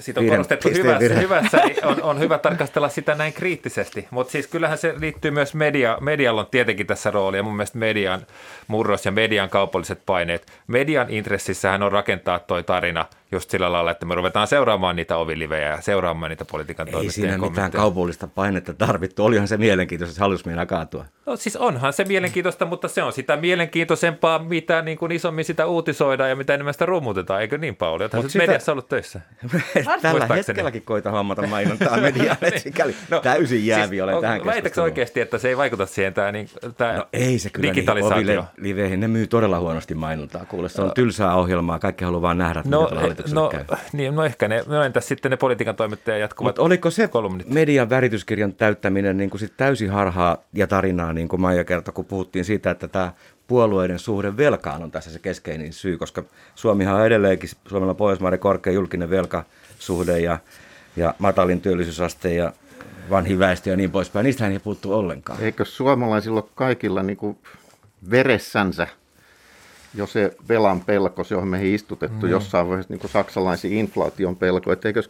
siitä 0.00 0.20
on 0.20 0.26
korostettu 0.26 0.68
hyvässä, 0.68 1.14
hyvässä 1.14 1.56
niin 1.56 1.84
on, 1.84 2.02
on 2.02 2.18
hyvä 2.18 2.38
tarkastella 2.38 2.88
sitä 2.88 3.14
näin 3.14 3.32
kriittisesti. 3.32 4.08
Mutta 4.10 4.30
siis 4.30 4.46
kyllähän 4.46 4.78
se 4.78 4.94
liittyy 5.00 5.30
myös 5.30 5.54
media, 5.54 5.98
medialla 6.00 6.40
on 6.40 6.46
tietenkin 6.50 6.86
tässä 6.86 7.10
rooli 7.10 7.36
ja 7.36 7.42
mun 7.42 7.56
mielestä 7.56 7.78
median 7.78 8.26
murros 8.66 9.04
ja 9.04 9.12
median 9.12 9.50
kaupalliset 9.50 10.02
paineet. 10.06 10.46
Median 10.66 11.10
intressissähän 11.10 11.82
on 11.82 11.92
rakentaa 11.92 12.38
toi 12.38 12.62
tarina– 12.62 13.06
just 13.34 13.50
sillä 13.50 13.72
lailla, 13.72 13.90
että 13.90 14.06
me 14.06 14.14
ruvetaan 14.14 14.46
seuraamaan 14.46 14.96
niitä 14.96 15.16
ovilivejä 15.16 15.68
ja 15.68 15.80
seuraamaan 15.80 16.30
niitä 16.30 16.44
politiikan 16.44 16.88
Ei 16.88 17.10
siinä 17.10 17.38
mitään 17.38 17.70
kaupallista 17.70 18.26
painetta 18.26 18.74
tarvittu. 18.74 19.24
Olihan 19.24 19.48
se 19.48 19.56
mielenkiintoista, 19.56 20.12
että 20.12 20.20
hallitus 20.20 20.46
meinaa 20.46 20.66
kaatua. 20.66 21.04
No 21.26 21.36
siis 21.36 21.56
onhan 21.56 21.92
se 21.92 22.04
mielenkiintoista, 22.04 22.64
mutta 22.64 22.88
se 22.88 23.02
on 23.02 23.12
sitä 23.12 23.36
mielenkiintoisempaa, 23.36 24.38
mitä 24.38 24.82
niin 24.82 24.98
kuin 24.98 25.12
isommin 25.12 25.44
sitä 25.44 25.66
uutisoidaan 25.66 26.30
ja 26.30 26.36
mitä 26.36 26.54
enemmän 26.54 26.74
sitä 26.74 26.86
rummutetaan, 26.86 27.40
eikö 27.40 27.58
niin 27.58 27.76
Pauli? 27.76 28.02
Olethan 28.02 28.30
sitä... 28.30 28.46
mediassa 28.46 28.72
ollut 28.72 28.88
töissä. 28.88 29.20
Tällä 30.02 30.26
hetkelläkin 30.26 30.82
koita 30.82 31.10
hommata 31.10 31.46
mainontaa 31.46 31.96
medialle, 31.96 32.36
niin. 32.50 32.60
sikäli 32.60 32.94
no, 33.10 33.20
täysin 33.20 33.66
jäävi 33.66 33.88
siis, 33.88 34.02
olen 34.02 34.14
on, 34.14 34.20
tähän 34.20 34.44
Väitätkö 34.44 34.82
oikeasti, 34.82 35.20
että 35.20 35.38
se 35.38 35.48
ei 35.48 35.56
vaikuta 35.56 35.86
siihen 35.86 36.14
tämä, 36.14 36.32
niin, 36.32 36.48
tämä 36.76 36.92
no 36.92 37.06
ei 37.12 37.38
se 37.38 37.50
kyllä 37.50 37.68
digitalisaatio? 37.68 38.44
Niin, 38.60 39.00
ne 39.00 39.08
myy 39.08 39.26
todella 39.26 39.60
huonosti 39.60 39.94
mainontaa. 39.94 40.44
Kuule, 40.44 40.68
se 40.68 40.82
on 40.82 40.92
tylsää 40.94 41.34
ohjelmaa, 41.34 41.78
kaikki 41.78 42.04
haluaa 42.04 42.22
vaan 42.22 42.38
nähdä, 42.38 42.62
no, 42.66 42.90
mitä 43.08 43.22
no, 43.32 43.48
käy. 43.48 43.64
Niin, 43.92 44.14
no 44.14 44.24
ehkä 44.24 44.48
ne, 44.48 44.64
no 44.66 44.82
entäs 44.82 45.08
sitten 45.08 45.30
ne 45.30 45.36
politiikan 45.36 45.76
toimittajat 45.76 46.20
jatkuvat 46.20 46.48
Mutta 46.48 46.62
oliko 46.62 46.90
se 46.90 47.08
kolumnit? 47.08 47.48
median 47.48 47.90
värityskirjan 47.90 48.52
täyttäminen 48.52 49.16
niin 49.16 49.30
kuin 49.30 49.40
sit 49.40 49.56
täysin 49.56 49.90
harhaa 49.90 50.38
ja 50.52 50.66
tarinaa, 50.66 51.12
niin 51.12 51.28
kuin 51.28 51.40
Maija 51.40 51.64
kertoi, 51.64 51.94
kun 51.94 52.04
puhuttiin 52.04 52.44
siitä, 52.44 52.70
että 52.70 52.88
tämä 52.88 53.12
puolueiden 53.46 53.98
suhde 53.98 54.36
velkaan 54.36 54.82
on 54.82 54.90
tässä 54.90 55.10
se 55.10 55.18
keskeinen 55.18 55.72
syy, 55.72 55.98
koska 55.98 56.22
Suomihan 56.54 56.94
on 56.94 57.06
edelleenkin, 57.06 57.50
Suomella 57.68 57.90
on 57.90 57.96
Pohjoismaiden 57.96 58.38
korkea 58.38 58.72
julkinen 58.72 59.10
velkasuhde 59.10 60.20
ja, 60.20 60.38
ja 60.96 61.14
matalin 61.18 61.60
työllisyysaste 61.60 62.34
ja 62.34 62.52
vanhin 63.10 63.38
väestö 63.38 63.70
ja 63.70 63.76
niin 63.76 63.90
poispäin. 63.90 64.24
Niistähän 64.24 64.52
ei 64.52 64.58
puuttu 64.58 64.92
ollenkaan. 64.92 65.40
Eikö 65.40 65.64
suomalaisilla 65.64 66.40
ole 66.40 66.50
kaikilla 66.54 67.02
niin 67.02 67.16
kuin 67.16 67.38
veressänsä 68.10 68.86
jo 69.94 70.06
se 70.06 70.36
velan 70.48 70.80
pelko, 70.80 71.22
johon 71.30 71.48
meihin 71.48 71.74
istutettu 71.74 72.26
mm. 72.26 72.32
jossain 72.32 72.68
vaiheessa 72.68 72.94
niin 72.94 73.10
saksalaisen 73.10 73.72
inflaation 73.72 74.36
pelko, 74.36 74.72
että 74.72 74.88
eikö 74.88 75.02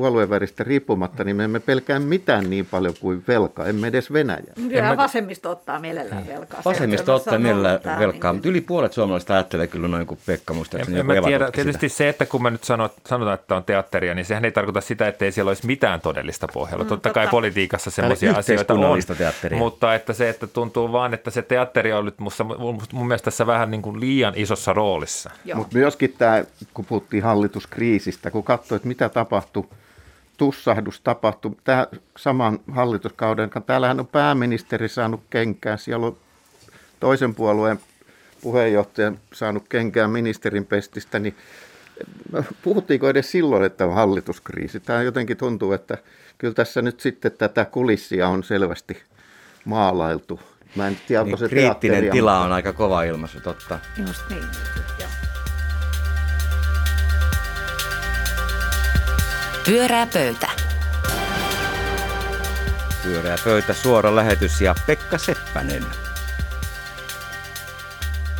puolueen 0.00 0.30
väristä 0.30 0.64
riippumatta, 0.64 1.24
niin 1.24 1.36
me 1.36 1.44
emme 1.44 1.60
pelkää 1.60 1.98
mitään 1.98 2.50
niin 2.50 2.66
paljon 2.66 2.94
kuin 3.00 3.24
velka, 3.28 3.66
emme 3.66 3.86
edes 3.86 4.12
Venäjä. 4.12 4.52
Kyllä 4.54 4.82
mä... 4.82 4.96
vasemmisto 4.96 5.50
ottaa 5.50 5.80
mielellään 5.80 6.26
velkaa. 6.26 6.62
Vasemmisto 6.64 7.14
ottaa 7.14 7.38
mielellään 7.38 7.80
velkaa, 7.98 8.32
niin. 8.32 8.36
mutta 8.36 8.48
yli 8.48 8.60
puolet 8.60 8.92
suomalaisista 8.92 9.34
ajattelee 9.34 9.66
kyllä 9.66 9.88
noin 9.88 10.06
kuin 10.06 10.20
Pekka 10.26 10.54
muistaakseni. 10.54 11.00
En, 11.00 11.10
en 11.10 11.22
mä 11.22 11.28
tiedä, 11.28 11.50
tietysti 11.50 11.88
sitä. 11.88 11.98
se, 11.98 12.08
että 12.08 12.26
kun 12.26 12.42
mä 12.42 12.50
nyt 12.50 12.64
sanot, 12.64 12.92
sanotaan, 13.06 13.34
että 13.34 13.56
on 13.56 13.64
teatteria, 13.64 14.14
niin 14.14 14.24
sehän 14.24 14.44
ei 14.44 14.52
tarkoita 14.52 14.80
sitä, 14.80 15.08
että 15.08 15.24
ei 15.24 15.32
siellä 15.32 15.50
olisi 15.50 15.66
mitään 15.66 16.00
todellista 16.00 16.48
pohjalla. 16.52 16.84
Mm, 16.84 16.88
totta, 16.88 17.08
totta 17.08 17.20
kai 17.20 17.28
politiikassa 17.28 17.90
semmoisia 17.90 18.32
asioita 18.36 18.74
on, 18.74 19.00
teatteria. 19.18 19.58
mutta 19.58 19.94
että 19.94 20.12
se, 20.12 20.28
että 20.28 20.46
tuntuu 20.46 20.92
vaan, 20.92 21.14
että 21.14 21.30
se 21.30 21.42
teatteri 21.42 21.92
on 21.92 22.04
nyt 22.04 22.18
musta, 22.18 22.44
mun 22.92 23.06
mielestä 23.06 23.24
tässä 23.24 23.46
vähän 23.46 23.70
niin 23.70 23.82
kuin 23.82 24.00
liian 24.00 24.32
isossa 24.36 24.72
roolissa. 24.72 25.30
Mutta 25.54 25.78
myöskin 25.78 26.14
tämä, 26.18 26.44
kun 26.74 26.84
puhuttiin 26.84 27.22
hallituskriisistä, 27.22 28.30
kun 28.30 28.44
katsoi, 28.44 28.76
että 28.76 28.88
mitä 28.88 29.08
tapahtui 29.08 29.64
tussahdus 30.40 31.00
tapahtui 31.00 31.56
tämä 31.64 31.86
saman 32.16 32.58
hallituskauden. 32.72 33.50
Täällähän 33.66 34.00
on 34.00 34.06
pääministeri 34.06 34.88
saanut 34.88 35.20
kenkään, 35.30 35.78
siellä 35.78 36.06
on 36.06 36.16
toisen 37.00 37.34
puolueen 37.34 37.80
puheenjohtaja 38.42 39.12
saanut 39.32 39.68
kenkään 39.68 40.10
ministerin 40.10 40.66
pestistä, 40.66 41.18
niin 41.18 41.36
puhuttiinko 42.62 43.08
edes 43.08 43.30
silloin, 43.30 43.64
että 43.64 43.86
on 43.86 43.94
hallituskriisi? 43.94 44.80
Tämä 44.80 45.02
jotenkin 45.02 45.36
tuntuu, 45.36 45.72
että 45.72 45.98
kyllä 46.38 46.54
tässä 46.54 46.82
nyt 46.82 47.00
sitten 47.00 47.32
tätä 47.32 47.64
kulissia 47.64 48.28
on 48.28 48.44
selvästi 48.44 49.02
maalailtu. 49.64 50.40
Mä 50.76 50.88
en 50.88 50.96
tiedä, 51.08 51.24
niin, 51.24 51.38
se 51.38 51.48
kriittinen 51.48 52.10
tila 52.10 52.32
mutta... 52.32 52.44
on 52.44 52.52
aika 52.52 52.72
kova 52.72 53.02
ilmaisu, 53.02 53.40
totta. 53.40 53.78
Just 54.06 54.22
niin, 54.30 54.44
joo. 55.00 55.09
Pyörää 59.66 60.06
pöytä. 60.06 60.50
Pyörää 63.02 63.36
pöytä, 63.44 63.74
suora 63.74 64.16
lähetys 64.16 64.60
ja 64.60 64.74
Pekka 64.86 65.18
Seppänen. 65.18 65.84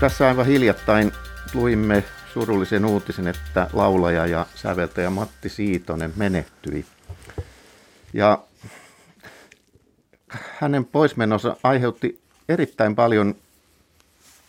Tässä 0.00 0.26
aivan 0.26 0.46
hiljattain 0.46 1.12
luimme 1.54 2.04
surullisen 2.32 2.84
uutisen, 2.84 3.28
että 3.28 3.66
laulaja 3.72 4.26
ja 4.26 4.46
säveltäjä 4.54 5.10
Matti 5.10 5.48
Siitonen 5.48 6.12
menehtyi. 6.16 6.84
Ja 8.12 8.38
hänen 10.58 10.84
poismenonsa 10.84 11.56
aiheutti 11.62 12.20
erittäin 12.48 12.94
paljon 12.94 13.34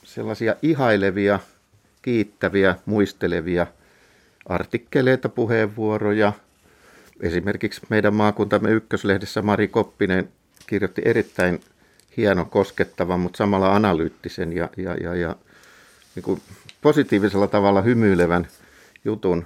sellaisia 0.04 0.56
ihailevia, 0.62 1.40
kiittäviä, 2.02 2.76
muistelevia 2.86 3.68
artikkeleita, 4.46 5.30
puheenvuoroja– 5.30 6.34
Esimerkiksi 7.22 7.82
meidän 7.90 8.14
maakuntamme 8.14 8.72
ykköslehdessä 8.72 9.42
Mari 9.42 9.68
Koppinen 9.68 10.30
kirjoitti 10.68 11.02
erittäin 11.06 11.60
hienon, 12.18 12.50
koskettavan, 12.50 13.20
mutta 13.20 13.38
samalla 13.38 13.76
analyyttisen 13.76 14.54
ja, 14.54 14.70
ja, 14.78 14.96
ja, 14.96 15.16
ja 15.16 15.36
niin 16.16 16.24
kuin 16.24 16.42
positiivisella 16.82 17.48
tavalla 17.48 17.82
hymyilevän 17.82 18.48
jutun 19.06 19.46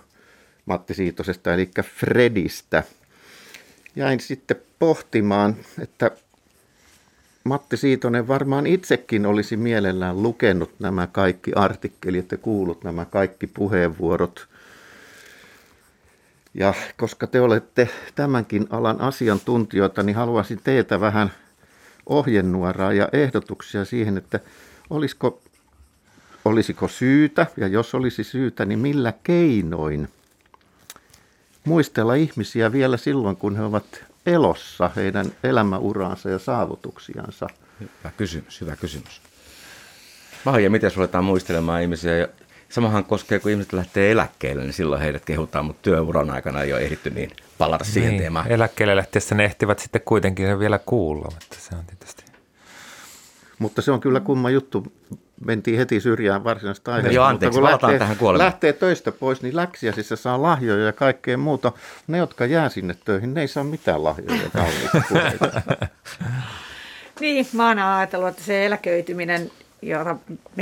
Matti 0.66 0.94
Siitosesta, 0.94 1.54
eli 1.54 1.70
Fredistä. 1.84 2.84
Jäin 3.96 4.20
sitten 4.20 4.58
pohtimaan, 4.80 5.56
että 5.82 6.12
Matti 7.44 7.78
Siitonen 7.78 8.28
varmaan 8.28 8.68
itsekin 8.68 9.26
olisi 9.26 9.58
mielellään 9.58 10.24
lukenut 10.24 10.72
nämä 10.80 11.08
kaikki 11.08 11.52
artikkelit 11.56 12.32
ja 12.32 12.38
kuullut 12.38 12.84
nämä 12.84 13.06
kaikki 13.06 13.48
puheenvuorot– 13.48 14.48
ja 16.56 16.74
koska 16.98 17.28
te 17.28 17.42
olette 17.42 17.90
tämänkin 18.16 18.68
alan 18.70 19.02
asiantuntijoita, 19.02 20.04
niin 20.04 20.16
haluaisin 20.16 20.60
teiltä 20.64 21.00
vähän 21.00 21.32
ohjenuoraa 22.06 22.94
ja 22.94 23.10
ehdotuksia 23.14 23.86
siihen, 23.86 24.18
että 24.18 24.40
olisiko, 24.90 25.42
olisiko 26.46 26.88
syytä, 26.88 27.48
ja 27.58 27.68
jos 27.68 27.96
olisi 27.96 28.24
syytä, 28.24 28.66
niin 28.66 28.80
millä 28.80 29.14
keinoin 29.24 30.10
muistella 31.66 32.16
ihmisiä 32.16 32.72
vielä 32.72 32.98
silloin, 32.98 33.36
kun 33.36 33.56
he 33.56 33.64
ovat 33.64 34.04
elossa, 34.26 34.92
heidän 34.96 35.26
elämäuraansa 35.44 36.30
ja 36.30 36.40
saavutuksiansa? 36.40 37.48
Hyvä 37.80 38.12
kysymys, 38.18 38.62
hyvä 38.62 38.76
kysymys. 38.76 39.22
Maija, 40.46 40.70
miten 40.70 40.92
ruvetaan 40.96 41.24
muistelemaan 41.24 41.82
ihmisiä, 41.82 42.28
Samahan 42.70 43.06
koskee, 43.06 43.40
kun 43.40 43.52
ihmiset 43.52 43.74
lähtee 43.74 44.12
eläkkeelle, 44.12 44.62
niin 44.62 44.74
silloin 44.74 45.02
heidät 45.02 45.26
kehutaan, 45.26 45.66
mutta 45.66 45.82
työuran 45.82 46.30
aikana 46.30 46.62
ei 46.62 46.74
ole 46.74 46.82
ehditty 46.82 47.10
niin 47.10 47.32
palata 47.58 47.84
siihen 47.84 48.10
niin, 48.10 48.20
teemaan. 48.20 48.52
Eläkkeelle 48.52 48.96
lähtiessä 48.96 49.36
ne 49.36 49.46
ehtivät 49.46 49.80
sitten 49.80 50.02
kuitenkin 50.06 50.60
vielä 50.60 50.80
kuulla, 50.86 51.26
mutta 51.26 51.56
se 51.60 51.76
on 51.76 51.86
tietysti. 51.86 52.26
Mutta 53.60 53.82
se 53.82 53.92
on 53.92 54.00
kyllä 54.00 54.20
kumma 54.20 54.50
juttu. 54.50 54.94
Mentiin 55.46 55.78
heti 55.78 56.02
syrjään 56.02 56.44
varsinaista 56.44 56.94
aiheesta. 56.94 57.16
Joo, 57.16 57.26
anteeksi, 57.26 57.60
mutta 57.60 57.78
kun 57.78 57.84
lähtee, 57.84 58.00
tähän 58.00 58.18
kuolemaan. 58.18 58.46
lähtee 58.46 58.74
töistä 58.74 59.12
pois, 59.12 59.42
niin 59.42 59.56
läksiäisissä 59.56 60.16
saa 60.16 60.42
lahjoja 60.42 60.86
ja 60.86 60.94
kaikkea 60.94 61.38
muuta. 61.38 61.72
Ne, 62.08 62.18
jotka 62.18 62.46
jää 62.46 62.70
sinne 62.70 62.96
töihin, 63.06 63.34
ne 63.34 63.42
ei 63.42 63.48
saa 63.48 63.64
mitään 63.64 64.04
lahjoja 64.04 64.50
kauniita 64.54 65.62
Niin, 67.20 67.48
mä 67.54 67.68
oon 67.68 67.80
ajatellut, 67.80 68.30
että 68.30 68.44
se 68.44 68.66
eläköityminen 68.66 69.52
jota 69.82 70.16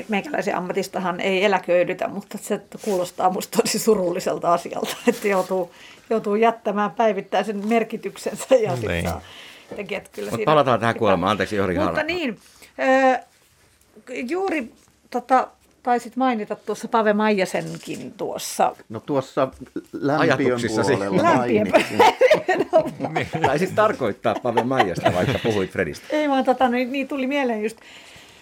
meikäläisen 0.10 0.56
ammatistahan 0.56 1.20
ei 1.20 1.46
eläköidytä, 1.46 2.08
mutta 2.08 2.38
se 2.42 2.62
kuulostaa 2.82 3.30
musta 3.30 3.62
tosi 3.62 3.80
surulliselta 3.80 4.54
asialta, 4.54 4.96
että 5.08 5.28
joutuu, 5.28 5.72
joutuu 6.10 6.36
jättämään 6.36 6.92
päivittäisen 6.92 7.68
merkityksensä 7.68 8.56
ja 8.56 8.72
sitten 8.72 8.92
niin. 8.92 9.10
saa 9.10 9.22
tekijät 9.76 10.10
kyllä 10.10 10.32
Mutta 10.32 10.46
palataan 10.46 10.80
tähän 10.80 10.96
kuolemaan, 10.96 11.32
anteeksi 11.32 11.56
Jori 11.56 11.74
Mutta 11.74 11.92
Haara. 11.92 12.04
niin, 12.04 12.40
ö, 12.80 13.20
juuri 14.10 14.72
tota, 15.10 15.48
taisit 15.84 16.16
mainita 16.16 16.56
tuossa 16.56 16.88
Pave 16.88 17.14
Maijasenkin 17.14 18.12
tuossa. 18.12 18.76
No 18.90 19.00
tuossa 19.00 19.48
lämpiön 19.94 20.60
puolella 20.68 21.24
lämpiön 21.24 21.72
niin. 23.14 23.42
Taisit 23.42 23.76
tarkoittaa 23.76 24.36
Pave 24.36 24.64
Maijasta, 24.64 25.14
vaikka 25.14 25.40
puhuit 25.44 25.72
Fredistä. 25.72 26.08
Ei 26.10 26.30
vaan 26.30 26.44
tota, 26.44 26.70
niin, 26.70 26.92
niin 26.92 27.08
tuli 27.08 27.28
mieleen 27.28 27.64
just, 27.64 27.78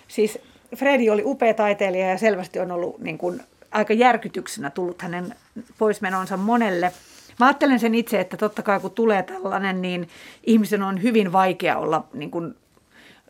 siis 0.07 0.39
Fredi 0.75 1.09
oli 1.09 1.21
upea 1.25 1.53
taiteilija 1.53 2.09
ja 2.09 2.17
selvästi 2.17 2.59
on 2.59 2.71
ollut 2.71 2.99
niin 2.99 3.17
kuin, 3.17 3.41
aika 3.71 3.93
järkytyksenä 3.93 4.69
tullut 4.69 5.01
hänen 5.01 5.35
poismenonsa 5.77 6.37
monelle. 6.37 6.91
Mä 7.39 7.45
ajattelen 7.45 7.79
sen 7.79 7.95
itse, 7.95 8.19
että 8.19 8.37
totta 8.37 8.61
kai 8.61 8.79
kun 8.79 8.91
tulee 8.91 9.23
tällainen, 9.23 9.81
niin 9.81 10.09
ihmisen 10.43 10.83
on 10.83 11.01
hyvin 11.01 11.31
vaikea 11.31 11.77
olla 11.77 12.07
niin 12.13 12.31
kuin, 12.31 12.55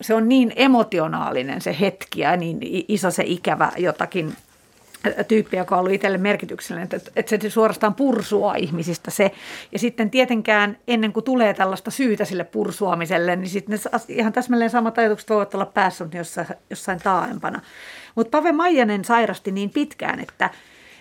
se 0.02 0.14
on 0.14 0.30
niin 0.30 0.54
emotionaalinen 0.56 1.62
se 1.62 1.76
hetki 1.80 2.22
ja 2.22 2.38
niin 2.38 2.60
iso 2.88 3.12
se 3.12 3.24
ikävä 3.26 3.72
jotakin 3.78 4.34
tyyppi, 5.28 5.58
joka 5.58 5.76
on 5.76 5.80
ollut 5.80 5.94
itselle 5.94 6.18
merkityksellinen, 6.18 6.90
että, 6.94 7.12
että 7.16 7.38
se 7.42 7.50
suorastaan 7.50 7.96
pursua 7.96 8.56
ihmisistä 8.56 9.12
se. 9.12 9.32
Ja 9.72 9.80
sitten 9.80 10.10
tietenkään 10.10 10.78
ennen 10.88 11.14
kuin 11.14 11.24
tulee 11.24 11.54
tällaista 11.54 11.92
syytä 11.92 12.26
sille 12.26 12.44
pursuamiselle, 12.44 13.36
niin 13.36 13.50
sitten 13.50 13.80
ne 13.84 14.00
ihan 14.08 14.34
täsmälleen 14.34 14.70
samat 14.70 14.98
ajatukset 14.98 15.30
voivat 15.30 15.56
olla 15.56 15.66
päässä, 15.66 16.08
jossain, 16.14 16.48
jossain 16.70 17.00
taaempana. 17.04 17.62
Mutta 18.16 18.38
Pave 18.38 18.52
Maijanen 18.52 19.06
sairasti 19.06 19.52
niin 19.52 19.70
pitkään, 19.70 20.20
että, 20.20 20.50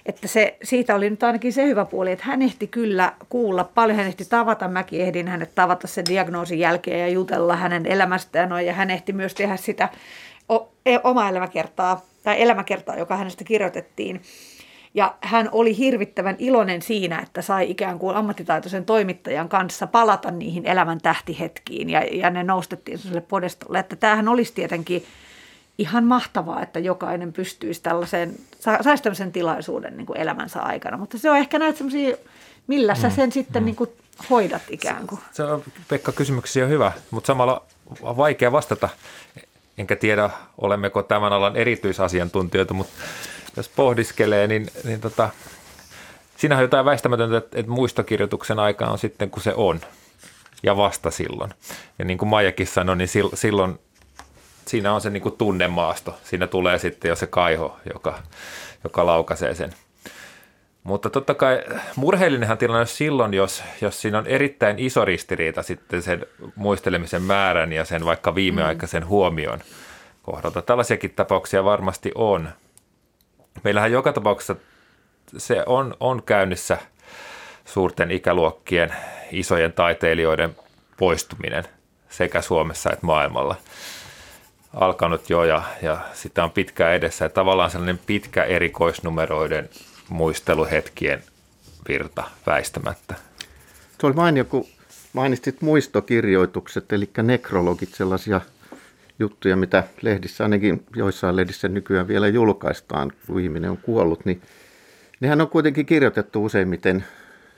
että 0.07 0.28
se, 0.28 0.57
siitä 0.62 0.95
oli 0.95 1.11
nyt 1.11 1.23
ainakin 1.23 1.52
se 1.52 1.66
hyvä 1.66 1.85
puoli, 1.85 2.12
että 2.12 2.25
hän 2.25 2.42
ehti 2.42 2.66
kyllä 2.66 3.12
kuulla 3.28 3.64
paljon, 3.64 3.97
hän 3.97 4.07
ehti 4.07 4.25
tavata, 4.25 4.69
mäkin 4.69 5.00
ehdin 5.00 5.28
hänet 5.28 5.54
tavata 5.54 5.87
sen 5.87 6.04
diagnoosin 6.09 6.59
jälkeen 6.59 7.00
ja 7.00 7.09
jutella 7.09 7.57
hänen 7.57 7.87
elämästään 7.87 8.66
ja 8.66 8.73
hän 8.73 8.90
ehti 8.90 9.12
myös 9.12 9.35
tehdä 9.35 9.57
sitä 9.57 9.88
e, 10.87 10.99
omaa 11.04 11.28
elämäkertaa 11.28 12.00
tai 12.23 12.42
elämäkertaa, 12.42 12.97
joka 12.97 13.16
hänestä 13.16 13.45
kirjoitettiin. 13.45 14.23
Ja 14.95 15.14
hän 15.21 15.49
oli 15.52 15.76
hirvittävän 15.76 16.37
iloinen 16.38 16.83
siinä, 16.83 17.19
että 17.19 17.42
sai 17.42 17.71
ikään 17.71 17.99
kuin 17.99 18.16
ammattitaitoisen 18.16 18.85
toimittajan 18.85 19.49
kanssa 19.49 19.87
palata 19.87 20.30
niihin 20.30 20.66
elämän 20.66 21.00
tähtihetkiin 21.00 21.90
ja, 21.90 22.00
ja 22.12 22.30
ne 22.30 22.42
noustettiin 22.42 22.99
sille 22.99 23.21
podestolle. 23.21 23.78
Että 23.78 23.97
tämähän 23.97 24.28
olisi 24.28 24.52
tietenkin 24.52 25.04
ihan 25.78 26.04
mahtavaa, 26.04 26.62
että 26.62 26.78
jokainen 26.78 27.33
pystyisi 27.33 27.83
tällaiseen, 27.83 28.35
saisi 28.80 29.02
tämmöisen 29.02 29.33
tilaisuuden 29.33 29.97
niin 29.97 30.07
kuin 30.07 30.21
elämänsä 30.21 30.61
aikana. 30.62 30.97
Mutta 30.97 31.19
se 31.19 31.30
on 31.30 31.37
ehkä 31.37 31.59
näitä 31.59 31.78
semmoisia, 31.78 32.16
millä 32.66 32.95
sä 32.95 33.09
mm, 33.09 33.14
sen 33.14 33.28
mm, 33.28 33.33
sitten 33.33 33.62
mm. 33.62 33.66
niin 33.66 33.76
kuin 33.76 33.90
hoidat 34.30 34.62
ikään 34.71 35.07
kuin. 35.07 35.21
Se, 35.30 35.37
se 35.37 35.42
on, 35.42 35.62
Pekka, 35.88 36.12
kysymyksiä 36.12 36.64
on 36.64 36.71
hyvä, 36.71 36.92
mutta 37.11 37.26
samalla 37.26 37.62
on 38.02 38.16
vaikea 38.16 38.52
vastata. 38.52 38.88
Enkä 39.81 39.97
tiedä, 39.97 40.31
olemmeko 40.59 41.03
tämän 41.03 41.33
alan 41.33 41.57
erityisasiantuntijoita, 41.57 42.75
mutta 42.75 42.93
jos 43.57 43.69
pohdiskelee, 43.69 44.47
niin, 44.47 44.67
niin 44.85 45.01
tota, 45.01 45.31
siinä 46.37 46.57
on 46.57 46.63
jotain 46.63 46.85
väistämätöntä, 46.85 47.37
että, 47.37 47.59
että 47.59 47.73
muistokirjoituksen 47.73 48.59
aika 48.59 48.87
on 48.87 48.99
sitten, 48.99 49.31
kun 49.31 49.43
se 49.43 49.55
on. 49.57 49.81
Ja 50.63 50.77
vasta 50.77 51.11
silloin. 51.11 51.55
Ja 51.99 52.05
niin 52.05 52.19
kuin 52.19 52.29
Maijakin 52.29 52.67
sanoi, 52.67 52.97
niin 52.97 53.09
silloin 53.35 53.79
siinä 54.67 54.95
on 54.95 55.01
se 55.01 55.11
niin 55.11 55.23
kuin 55.23 55.37
tunnemaasto. 55.37 56.19
Siinä 56.25 56.47
tulee 56.47 56.79
sitten 56.79 57.09
jo 57.09 57.17
se 57.17 57.27
kaiho, 57.27 57.77
joka, 57.95 58.19
joka 58.85 59.07
laukaisee 59.07 59.55
sen. 59.55 59.75
Mutta 60.83 61.11
totta 61.11 61.35
kai 61.35 61.63
murheellinenhan 61.97 62.59
tilanne 62.59 62.81
on 62.81 62.87
silloin, 62.87 63.35
jos, 63.35 63.63
jos 63.81 64.01
siinä 64.01 64.19
on 64.19 64.27
erittäin 64.27 64.79
iso 64.79 65.05
ristiriita 65.05 65.63
sitten 65.63 66.03
sen 66.03 66.27
muistelemisen 66.55 67.23
määrän 67.23 67.73
ja 67.73 67.85
sen 67.85 68.05
vaikka 68.05 68.35
viimeaikaisen 68.35 69.07
huomion 69.07 69.61
kohdalta. 70.23 70.63
Tällaisiakin 70.63 71.11
tapauksia 71.11 71.65
varmasti 71.65 72.13
on. 72.15 72.49
Meillähän 73.65 73.93
joka 73.93 74.13
tapauksessa 74.13 74.57
se 75.37 75.63
on, 75.67 75.95
on 76.01 76.23
käynnissä 76.23 76.79
suurten 77.65 78.11
ikäluokkien 78.11 78.95
isojen 79.33 79.73
taiteilijoiden 79.73 80.57
poistuminen 80.97 81.65
sekä 82.09 82.43
Suomessa 82.43 82.91
että 82.91 83.07
maailmalla 83.07 83.57
alkanut 84.75 85.31
jo 85.31 85.45
ja, 85.45 85.63
ja 85.83 85.99
sitä 86.13 86.45
on 86.45 86.51
pitkään 86.51 86.95
edessä. 86.95 87.25
Ja 87.25 87.29
tavallaan 87.29 87.71
sellainen 87.71 88.01
pitkä 88.07 88.45
erikoisnumeroiden 88.45 89.69
muisteluhetkien 90.11 91.23
virta 91.88 92.25
väistämättä. 92.47 93.14
Tuo 93.99 94.09
oli 94.09 94.17
mainio, 94.17 94.45
kun 94.45 94.67
mainitsit 95.12 95.62
muistokirjoitukset, 95.62 96.93
eli 96.93 97.11
nekrologit, 97.23 97.95
sellaisia 97.95 98.40
juttuja, 99.19 99.57
mitä 99.57 99.85
lehdissä, 100.02 100.45
ainakin 100.45 100.85
joissain 100.97 101.37
lehdissä 101.37 101.69
nykyään 101.69 102.09
vielä 102.09 102.29
julkaistaan, 102.29 103.12
kun 103.26 103.40
ihminen 103.40 103.71
on 103.71 103.76
kuollut, 103.76 104.25
niin 104.25 104.43
nehän 105.21 105.40
on 105.40 105.49
kuitenkin 105.49 105.87
kirjoitettu 105.87 106.45
useimmiten 106.45 107.05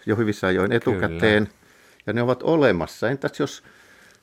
jo 0.06 0.16
hyvissä 0.16 0.47
ajoin 0.47 0.73
etukäteen, 0.73 1.47
Kyllä. 1.47 1.59
ja 2.06 2.12
ne 2.12 2.23
ovat 2.23 2.42
olemassa. 2.42 3.11
Entäs 3.11 3.40
jos 3.40 3.62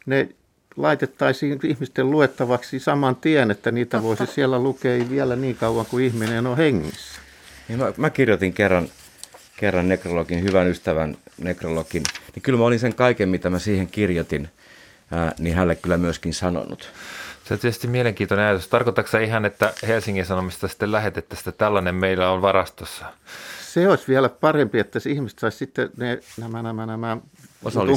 ne 0.06 0.30
laitettaisiin 0.78 1.60
ihmisten 1.64 2.12
luettavaksi 2.12 2.80
saman 2.80 3.16
tien, 3.16 3.52
että 3.52 3.72
niitä 3.72 3.98
Totta. 3.98 4.04
voisi 4.04 4.34
siellä 4.34 4.60
lukea 4.60 5.10
vielä 5.10 5.36
niin 5.36 5.56
kauan 5.56 5.86
kuin 5.86 6.06
ihminen 6.06 6.48
on 6.48 6.58
hengissä? 6.58 7.22
Niin 7.70 7.80
mä, 7.80 7.94
mä 7.98 8.10
kirjoitin 8.10 8.54
kerran, 8.54 8.88
kerran 9.58 9.90
nekrologin, 9.90 10.44
hyvän 10.44 10.68
ystävän 10.68 11.18
nekrologin, 11.38 12.04
niin 12.36 12.44
kyllä 12.44 12.60
mä 12.60 12.66
olin 12.66 12.80
sen 12.80 12.96
kaiken, 12.96 13.30
mitä 13.30 13.50
mä 13.50 13.60
siihen 13.60 13.88
kirjoitin, 13.88 14.50
ää, 15.12 15.34
niin 15.40 15.56
hänelle 15.56 15.76
kyllä 15.76 15.98
myöskin 15.98 16.34
sanonut. 16.34 16.90
Se 17.44 17.54
on 17.54 17.60
tietysti 17.60 17.88
mielenkiintoinen 17.88 18.46
ajatus. 18.46 18.68
Tarkoitatko 18.68 19.18
ihan, 19.18 19.46
että 19.46 19.74
Helsingin 19.88 20.26
Sanomista 20.26 20.68
sitten 20.68 20.92
lähetettäisiin, 20.92 21.50
että 21.50 21.66
tällainen 21.66 21.96
meillä 21.96 22.32
on 22.32 22.42
varastossa? 22.42 23.06
Se 23.62 23.90
olisi 23.90 24.04
vielä 24.08 24.30
parempi, 24.30 24.80
että 24.80 25.00
se 25.00 25.10
ihmiset 25.10 25.40
saisi 25.40 25.58
sitten 25.58 25.90
ne, 25.98 26.20
nämä, 26.38 26.62
nämä, 26.62 26.86
nämä 26.86 27.18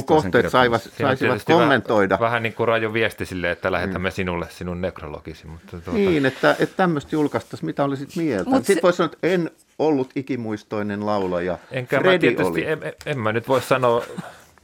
kohteet 0.05 0.49
saivat, 0.49 0.89
saisivat 1.01 1.43
kommentoida. 1.43 2.13
Vähän, 2.19 2.25
vähän 2.25 2.43
niin 2.43 2.53
kuin 2.53 2.67
raju 2.67 2.93
viesti 2.93 3.25
sille, 3.25 3.51
että 3.51 3.71
lähetämme 3.71 4.09
mm. 4.09 4.13
sinulle 4.13 4.47
sinun 4.49 4.81
nekrologisi. 4.81 5.47
Mutta 5.47 5.71
tuota... 5.71 5.91
Niin, 5.91 6.25
että, 6.25 6.55
että 6.59 6.75
tämmöistä 6.75 7.15
julkaistaisiin, 7.15 7.65
mitä 7.65 7.83
olisit 7.83 8.15
mieltä. 8.15 8.49
Mut 8.49 8.57
Sitten 8.57 8.75
se... 8.75 8.81
voisi 8.81 8.97
sanoa, 8.97 9.11
että 9.13 9.27
en 9.27 9.51
ollut 9.79 10.11
ikimuistoinen 10.15 11.05
laulaja. 11.05 11.57
Enkä 11.71 11.99
Fredi 11.99 12.15
mä 12.15 12.19
tietysti, 12.19 12.61
oli. 12.61 12.65
En, 12.65 12.83
en, 12.83 12.93
en 13.05 13.19
mä 13.19 13.31
nyt 13.31 13.47
voi 13.47 13.61
sanoa 13.61 14.03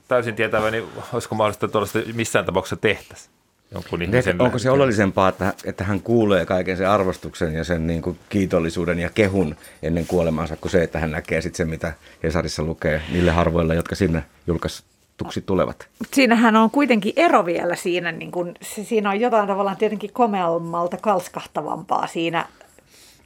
täysin 0.07 0.35
tietäväni, 0.35 0.83
olisiko 1.13 1.35
mahdollista 1.35 1.67
tuollaista 1.67 1.99
missään 2.13 2.45
tapauksessa 2.45 2.75
tehtäisiin 2.75 3.39
jonkun 3.71 4.01
ihmisen 4.01 4.41
Onko 4.41 4.59
se 4.59 4.71
oleellisempaa, 4.71 5.29
että, 5.29 5.53
että 5.65 5.84
hän 5.84 6.01
kuulee 6.01 6.45
kaiken 6.45 6.77
sen 6.77 6.89
arvostuksen 6.89 7.53
ja 7.53 7.63
sen 7.63 7.88
niin 7.88 8.01
kuin 8.01 8.19
kiitollisuuden 8.29 8.99
ja 8.99 9.10
kehun 9.10 9.55
ennen 9.84 10.05
kuolemaansa, 10.07 10.57
kuin 10.57 10.71
se, 10.71 10.84
että 10.84 10.99
hän 10.99 11.12
näkee 11.12 11.41
sitten 11.41 11.57
sen, 11.57 11.69
mitä 11.69 11.93
Hesarissa 12.23 12.63
lukee 12.63 13.01
niille 13.12 13.31
harvoille, 13.31 13.75
jotka 13.75 13.95
sinne 13.95 14.23
julkaistuksi 14.47 15.41
tulevat? 15.41 15.88
Siinähän 16.13 16.55
on 16.55 16.71
kuitenkin 16.71 17.13
ero 17.15 17.45
vielä 17.45 17.75
siinä, 17.75 18.12
niin 18.12 18.31
kuin, 18.31 18.53
siinä 18.62 19.10
on 19.10 19.19
jotain 19.19 19.47
tavallaan 19.47 19.77
tietenkin 19.77 20.13
komealmalta 20.13 20.97
kalskahtavampaa 20.97 22.07
siinä 22.07 22.45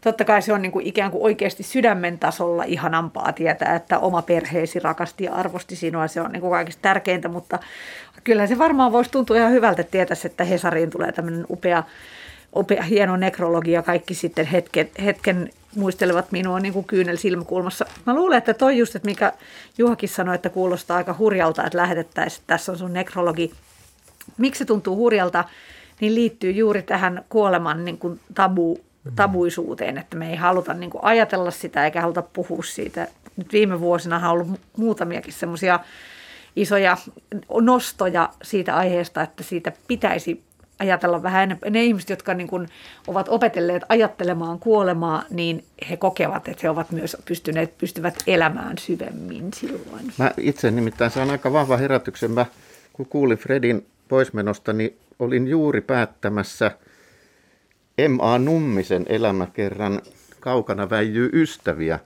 totta 0.04 0.26
kai 0.26 0.42
se 0.42 0.54
on 0.54 0.62
niin 0.62 0.72
kuin 0.72 0.88
ikään 0.88 1.12
kuin 1.12 1.24
oikeasti 1.24 1.64
sydämen 1.64 2.20
tasolla 2.20 2.64
ihanampaa 2.64 3.34
tietää, 3.34 3.76
että 3.76 4.00
oma 4.00 4.22
perheesi 4.22 4.80
rakasti 4.80 5.24
ja 5.24 5.34
arvosti 5.34 5.76
sinua. 5.76 6.08
Se 6.08 6.22
on 6.22 6.32
niin 6.32 6.42
kuin 6.42 6.52
kaikista 6.52 6.82
tärkeintä, 6.82 7.30
mutta 7.30 7.60
kyllä 8.24 8.48
se 8.48 8.58
varmaan 8.58 8.92
voisi 8.92 9.12
tuntua 9.12 9.38
ihan 9.38 9.52
hyvältä, 9.52 9.82
että 9.82 10.16
että 10.26 10.44
Hesariin 10.44 10.90
tulee 10.90 11.12
tämmöinen 11.12 11.46
upea, 11.50 11.84
upea 12.56 12.82
hieno 12.82 13.18
nekrologia. 13.18 13.84
Kaikki 13.84 14.14
sitten 14.14 14.46
hetken, 14.46 14.90
hetken 15.04 15.50
muistelevat 15.76 16.32
minua 16.32 16.60
niin 16.60 16.74
kuin 16.74 16.86
kyynel 16.86 17.18
silmäkulmassa. 17.18 17.86
Mä 18.06 18.16
luulen, 18.16 18.38
että 18.38 18.54
toi 18.54 18.78
just, 18.78 18.96
että 18.96 19.06
mikä 19.06 19.34
Juhakin 19.78 20.10
sanoi, 20.10 20.36
että 20.36 20.50
kuulostaa 20.50 20.98
aika 20.98 21.16
hurjalta, 21.20 21.64
että 21.66 21.78
lähetettäisiin, 21.78 22.42
että 22.42 22.54
tässä 22.54 22.72
on 22.72 22.78
sun 22.78 22.94
nekrologi. 22.94 23.52
Miksi 24.38 24.60
se 24.60 24.66
tuntuu 24.66 24.96
hurjalta, 24.96 25.44
niin 26.02 26.16
liittyy 26.16 26.52
juuri 26.52 26.82
tähän 26.82 27.26
kuoleman 27.30 27.86
niin 27.86 27.98
kuin 27.98 28.20
tabu 28.36 28.80
tabuisuuteen, 29.16 29.98
että 29.98 30.18
me 30.18 30.30
ei 30.30 30.36
haluta 30.36 30.74
niin 30.74 30.90
kuin 30.90 31.04
ajatella 31.04 31.52
sitä 31.52 31.86
eikä 31.86 32.02
haluta 32.02 32.22
puhua 32.22 32.64
siitä. 32.64 33.08
Nyt 33.38 33.54
viime 33.54 33.80
vuosina 33.80 34.16
on 34.16 34.24
ollut 34.24 34.60
muutamiakin 34.78 35.34
semmoisia 35.34 35.80
isoja 36.56 36.98
nostoja 37.62 38.30
siitä 38.44 38.76
aiheesta, 38.76 39.22
että 39.22 39.44
siitä 39.44 39.72
pitäisi 39.88 40.44
ajatella 40.80 41.24
vähän 41.24 41.44
enemmän. 41.44 41.74
Ne 41.74 41.84
ihmiset, 41.84 42.10
jotka 42.10 42.34
niin 42.34 42.48
kuin 42.48 42.70
ovat 43.08 43.30
opetelleet 43.30 43.84
ajattelemaan 43.90 44.60
kuolemaa, 44.60 45.24
niin 45.30 45.64
he 45.90 45.98
kokevat, 45.98 46.48
että 46.48 46.60
he 46.64 46.70
ovat 46.70 46.92
myös 46.92 47.18
pystyneet, 47.26 47.78
pystyvät 47.78 48.16
elämään 48.28 48.78
syvemmin 48.78 49.54
silloin. 49.54 50.14
Mä 50.18 50.32
itse 50.38 50.72
nimittäin 50.72 51.12
saan 51.12 51.30
aika 51.30 51.54
vahva 51.54 51.78
herätyksen. 51.78 52.32
Mä, 52.32 52.46
kun 52.94 53.06
kuulin 53.06 53.38
Fredin 53.38 53.86
poismenosta, 54.08 54.74
niin 54.74 54.98
olin 55.20 55.48
juuri 55.48 55.82
päättämässä– 55.82 56.72
M.A. 57.98 58.38
Nummisen 58.38 59.06
elämäkerran 59.10 60.02
Kaukana 60.40 60.90
väijyy 60.90 61.30
ystäviä 61.34 62.00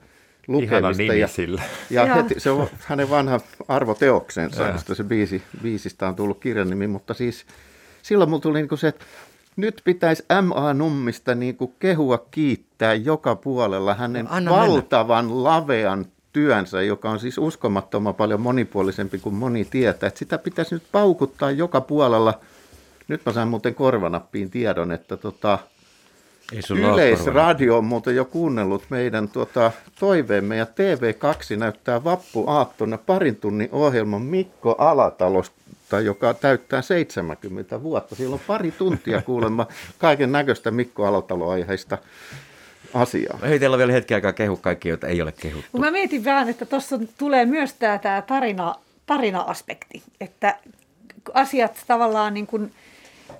lukemista. 0.48 1.02
Ihana 1.02 1.14
ja, 1.14 1.28
sillä. 1.28 1.62
Ja 1.90 2.14
heti, 2.14 2.40
se 2.40 2.50
on 2.50 2.68
hänen 2.84 3.10
vanha 3.10 3.40
arvoteoksensa, 3.68 4.66
josta 4.66 4.94
se 4.94 5.04
biisi, 5.04 5.42
biisistä 5.62 6.08
on 6.08 6.16
tullut 6.16 6.40
kirjan 6.40 6.70
nimi, 6.70 6.86
mutta 6.86 7.14
siis 7.14 7.46
silloin 8.02 8.30
mulla 8.30 8.42
tuli 8.42 8.62
niin 8.62 8.78
se, 8.78 8.88
että 8.88 9.04
nyt 9.56 9.80
pitäisi 9.84 10.24
M.A. 10.42 10.74
Nummista 10.74 11.34
niin 11.34 11.56
kuin 11.56 11.72
kehua 11.78 12.26
kiittää 12.30 12.94
joka 12.94 13.36
puolella 13.36 13.94
hänen 13.94 14.28
no, 14.40 14.50
valtavan 14.50 15.24
mennä. 15.24 15.42
lavean 15.44 16.06
työnsä, 16.32 16.82
joka 16.82 17.10
on 17.10 17.20
siis 17.20 17.38
uskomattoman 17.38 18.14
paljon 18.14 18.40
monipuolisempi 18.40 19.18
kuin 19.18 19.34
moni 19.34 19.64
tietää. 19.64 20.06
Että 20.06 20.18
sitä 20.18 20.38
pitäisi 20.38 20.74
nyt 20.74 20.82
paukuttaa 20.92 21.50
joka 21.50 21.80
puolella. 21.80 22.40
Nyt 23.08 23.26
mä 23.26 23.32
saan 23.32 23.48
muuten 23.48 23.74
korvanappiin 23.74 24.50
tiedon, 24.50 24.92
että 24.92 25.16
tota, 25.16 25.58
Yleisradio 26.52 27.78
on 27.78 27.84
muuten 27.84 28.16
jo 28.16 28.24
kuunnellut 28.24 28.84
meidän 28.90 29.28
tuota, 29.28 29.72
toiveemme 29.98 30.56
ja 30.56 30.64
TV2 30.64 31.56
näyttää 31.56 32.04
vappuaattona 32.04 32.98
parin 32.98 33.36
tunnin 33.36 33.68
ohjelman 33.72 34.22
Mikko 34.22 34.74
Alatalosta, 34.78 36.00
joka 36.04 36.34
täyttää 36.34 36.82
70 36.82 37.82
vuotta. 37.82 38.14
Siellä 38.14 38.34
on 38.34 38.40
pari 38.46 38.70
tuntia 38.70 39.22
kuulemma 39.22 39.66
kaiken 39.98 40.32
näköistä 40.32 40.70
Mikko 40.70 41.06
Alatalo-aiheista 41.06 41.98
asiaa. 42.94 43.38
Hei, 43.42 43.58
teillä 43.58 43.74
on 43.74 43.78
vielä 43.78 43.92
hetki 43.92 44.14
aikaa 44.14 44.32
kehu 44.32 44.56
kaikki, 44.56 44.88
joita 44.88 45.06
ei 45.06 45.22
ole 45.22 45.32
kehuttu. 45.32 45.78
Mä 45.78 45.90
mietin 45.90 46.24
vähän, 46.24 46.48
että 46.48 46.64
tuossa 46.66 46.98
tulee 47.18 47.46
myös 47.46 47.72
tämä, 47.72 47.98
tämä 47.98 48.22
tarina, 48.22 48.74
tarina-aspekti, 49.06 50.02
että 50.20 50.58
asiat 51.34 51.84
tavallaan 51.86 52.34
niin 52.34 52.46
kuin– 52.46 52.72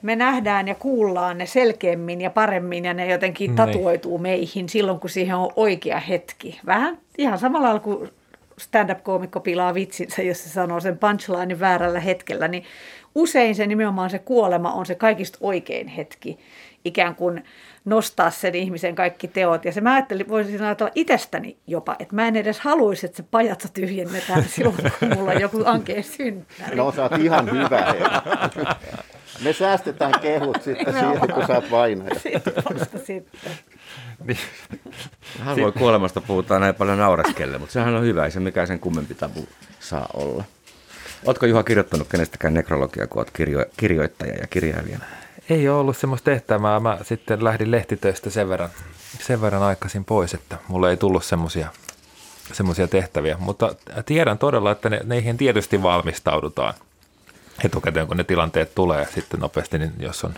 me 0.02 0.16
nähdään 0.16 0.68
ja 0.68 0.74
kuullaan 0.74 1.38
ne 1.38 1.46
selkeämmin 1.46 2.20
ja 2.20 2.30
paremmin 2.30 2.84
ja 2.84 2.94
ne 2.94 3.06
jotenkin 3.06 3.48
niin. 3.48 3.56
tatuoituu 3.56 4.18
meihin 4.18 4.68
silloin, 4.68 5.00
kun 5.00 5.10
siihen 5.10 5.36
on 5.36 5.52
oikea 5.56 5.98
hetki. 5.98 6.60
Vähän 6.66 6.98
ihan 7.18 7.38
samalla 7.38 7.66
lailla 7.66 7.80
kuin 7.80 8.10
stand-up-koomikko 8.58 9.40
pilaa 9.40 9.74
vitsinsä, 9.74 10.22
jos 10.22 10.44
se 10.44 10.48
sanoo 10.48 10.80
sen 10.80 10.98
punchlinein 10.98 11.60
väärällä 11.60 12.00
hetkellä, 12.00 12.48
niin 12.48 12.64
usein 13.14 13.54
se 13.54 13.66
nimenomaan 13.66 14.10
se 14.10 14.18
kuolema 14.18 14.72
on 14.72 14.86
se 14.86 14.94
kaikista 14.94 15.38
oikein 15.40 15.88
hetki, 15.88 16.38
ikään 16.84 17.14
kuin 17.14 17.44
nostaa 17.84 18.30
sen 18.30 18.54
ihmisen 18.54 18.94
kaikki 18.94 19.28
teot. 19.28 19.64
Ja 19.64 19.72
se 19.72 19.80
mä 19.80 19.94
ajattelin, 19.94 20.28
voisin 20.28 20.62
ajatella 20.62 20.92
itsestäni 20.94 21.56
jopa, 21.66 21.96
että 21.98 22.14
mä 22.14 22.28
en 22.28 22.36
edes 22.36 22.60
haluaisi, 22.60 23.06
että 23.06 23.16
se 23.16 23.24
pajatso 23.30 23.68
tyhjennetään 23.74 24.44
silloin, 24.54 24.76
kun 24.76 25.08
mulla 25.16 25.30
on 25.30 25.40
joku 25.40 25.62
ankeen 25.64 26.04
synttäri. 26.04 26.76
No 26.76 26.92
sä 26.92 27.02
oot 27.02 27.18
ihan 27.18 27.50
hyvä. 27.50 27.94
Me 29.44 29.52
säästetään 29.52 30.20
kehut 30.20 30.62
sitten 30.62 30.94
siihen, 30.94 31.32
kun 31.34 31.46
saat 31.46 31.70
vainaa. 31.70 32.08
Sitten 32.22 32.52
vasta 32.56 32.98
sitten. 32.98 33.52
Niin. 34.24 34.38
Harvoin 35.40 35.72
kuolemasta 35.72 36.20
puhutaan 36.20 36.60
näin 36.60 36.74
paljon 36.74 36.98
naureskelle, 36.98 37.58
mutta 37.58 37.72
sehän 37.72 37.94
on 37.94 38.02
hyvä, 38.02 38.24
ei 38.24 38.30
se 38.30 38.40
mikään 38.40 38.66
sen 38.66 38.80
kummempi 38.80 39.14
tabu 39.14 39.48
saa 39.80 40.06
olla. 40.14 40.44
Oletko 41.26 41.46
Juha 41.46 41.62
kirjoittanut 41.62 42.08
kenestäkään 42.08 42.54
nekrologiaa, 42.54 43.06
kun 43.06 43.20
olet 43.20 43.30
kirjo- 43.30 43.70
kirjoittaja 43.76 44.34
ja 44.34 44.46
kirjailija? 44.46 44.98
Ei 45.50 45.68
ole 45.68 45.80
ollut 45.80 45.96
semmoista 45.96 46.24
tehtävää. 46.24 46.80
Mä 46.80 46.98
sitten 47.02 47.44
lähdin 47.44 47.70
lehtitöistä 47.70 48.30
sen 48.30 48.48
verran, 48.48 48.70
sen 49.20 49.40
verran 49.40 49.62
aikaisin 49.62 50.04
pois, 50.04 50.34
että 50.34 50.56
mulle 50.68 50.90
ei 50.90 50.96
tullut 50.96 51.24
semmoisia 51.24 51.68
semmoisia 52.52 52.88
tehtäviä. 52.88 53.36
Mutta 53.40 53.74
tiedän 54.06 54.38
todella, 54.38 54.70
että 54.70 54.90
ne, 54.90 55.00
neihin 55.04 55.36
tietysti 55.36 55.82
valmistaudutaan 55.82 56.74
etukäteen, 57.64 58.06
kun 58.06 58.16
ne 58.16 58.24
tilanteet 58.24 58.74
tulee 58.74 59.08
sitten 59.14 59.40
nopeasti, 59.40 59.78
niin 59.78 59.92
jos 59.98 60.24
on 60.24 60.34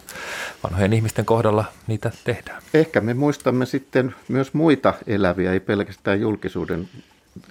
vanhojen 0.64 0.92
ihmisten 0.92 1.24
kohdalla, 1.24 1.64
niitä 1.86 2.10
tehdään. 2.24 2.62
Ehkä 2.74 3.00
me 3.00 3.14
muistamme 3.14 3.66
sitten 3.66 4.14
myös 4.28 4.54
muita 4.54 4.94
eläviä, 5.06 5.52
ei 5.52 5.60
pelkästään 5.60 6.20
julkisuuden 6.20 6.88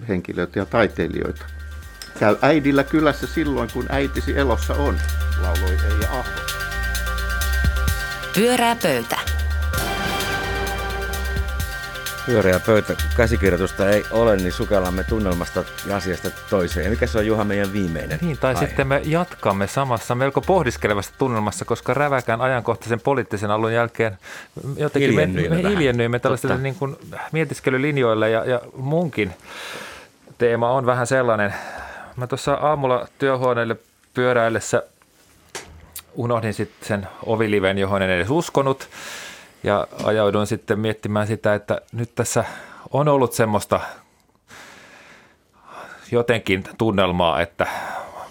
henkilöitä 0.08 0.60
ja 0.60 0.66
taiteilijoita. 0.66 1.46
Käy 2.20 2.36
äidillä 2.42 2.84
kylässä 2.84 3.28
silloin, 3.28 3.70
kun 3.74 3.86
äitisi 3.90 4.38
elossa 4.40 4.74
on, 4.74 5.00
lauloi 5.42 5.78
Eija 5.92 6.20
Ahvo. 6.20 6.40
Pyörää 8.36 8.76
pöytä. 8.76 9.39
Pyöreä 12.26 12.60
pöytä, 12.60 12.94
kun 12.94 13.06
käsikirjoitusta 13.18 13.90
ei 13.90 14.04
ole, 14.12 14.36
niin 14.36 14.52
sukellamme 14.52 15.04
tunnelmasta 15.04 15.64
ja 15.86 15.96
asiasta 15.96 16.30
toiseen. 16.50 16.84
Ja 16.84 16.90
mikä 16.90 17.08
se 17.08 17.18
on 17.18 17.28
Juha 17.28 17.44
meidän 17.44 17.74
viimeinen 17.74 18.20
Niin, 18.22 18.38
tai 18.38 18.56
aihe? 18.56 18.68
sitten 18.68 18.88
me 18.88 19.02
jatkamme 19.06 19.68
samassa 19.68 20.16
melko 20.16 20.42
pohdiskelevassa 20.42 21.12
tunnelmassa, 21.18 21.66
koska 21.66 21.94
räväkään 21.94 22.42
ajankohtaisen 22.42 23.00
poliittisen 23.00 23.52
alun 23.52 23.74
jälkeen 23.74 24.18
jotenkin 24.78 25.16
me, 25.16 25.26
me 25.26 25.70
hiljennyimme 25.70 26.20
tällaisille 26.20 26.58
niin 26.58 26.76
kuin 26.76 26.96
mietiskelylinjoille 27.32 28.30
ja, 28.30 28.46
ja 28.46 28.62
munkin 28.78 29.34
teema 30.38 30.72
on 30.72 30.86
vähän 30.86 31.08
sellainen. 31.08 31.54
Mä 32.16 32.28
tuossa 32.28 32.54
aamulla 32.54 33.08
työhuoneelle 33.20 33.76
pyöräillessä 34.14 34.84
unohdin 36.14 36.54
sitten 36.54 36.88
sen 36.88 37.08
oviliven, 37.26 37.78
johon 37.78 38.02
en 38.02 38.10
edes 38.10 38.30
uskonut. 38.30 38.88
Ja 39.64 39.88
ajauduin 40.04 40.48
sitten 40.48 40.80
miettimään 40.80 41.28
sitä, 41.28 41.56
että 41.56 41.82
nyt 41.92 42.16
tässä 42.16 42.46
on 42.92 43.08
ollut 43.08 43.34
semmoista 43.34 43.80
jotenkin 46.12 46.64
tunnelmaa, 46.78 47.42
että 47.42 47.68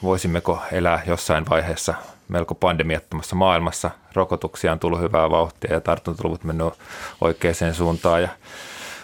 voisimmeko 0.02 0.62
elää 0.72 1.02
jossain 1.06 1.44
vaiheessa 1.50 1.94
melko 2.28 2.54
pandemiattomassa 2.54 3.36
maailmassa. 3.36 3.90
Rokotuksia 4.14 4.72
on 4.72 4.78
tullut 4.78 5.00
hyvää 5.00 5.30
vauhtia 5.30 5.72
ja 5.72 5.80
tartuntaluvut 5.80 6.44
mennyt 6.44 6.74
oikeaan 7.20 7.74
suuntaan 7.74 8.22
ja 8.22 8.28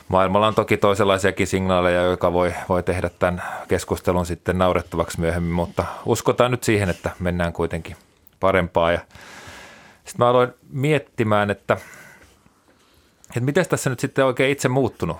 Maailmalla 0.08 0.46
on 0.46 0.54
toki 0.54 0.76
toisenlaisiakin 0.76 1.46
signaaleja, 1.46 2.02
jotka 2.02 2.32
voi, 2.32 2.54
voi 2.68 2.82
tehdä 2.82 3.10
tämän 3.18 3.42
keskustelun 3.68 4.26
sitten 4.26 4.58
naurettavaksi 4.58 5.20
myöhemmin, 5.20 5.52
mutta 5.52 5.84
uskotaan 6.06 6.50
nyt 6.50 6.64
siihen, 6.64 6.88
että 6.90 7.10
mennään 7.18 7.52
kuitenkin 7.52 7.96
parempaa. 8.40 8.92
Ja 8.92 8.98
sitten 10.04 10.18
mä 10.18 10.28
aloin 10.28 10.54
miettimään, 10.70 11.50
että, 11.50 11.76
että 13.36 13.44
miten 13.44 13.68
tässä 13.68 13.90
nyt 13.90 14.00
sitten 14.00 14.24
oikein 14.24 14.52
itse 14.52 14.68
muuttunut, 14.68 15.16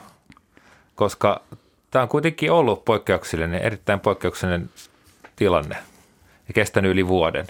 koska 0.95 1.43
tämä 1.91 2.03
on 2.03 2.09
kuitenkin 2.09 2.53
ollut 2.53 2.85
poikkeuksellinen, 2.85 3.63
erittäin 3.63 4.01
poikkeuksellinen 4.01 4.71
tilanne 5.37 5.77
ja 6.49 6.55
kestänyt 6.55 6.91
yli 6.91 7.09
vuoden. 7.09 7.47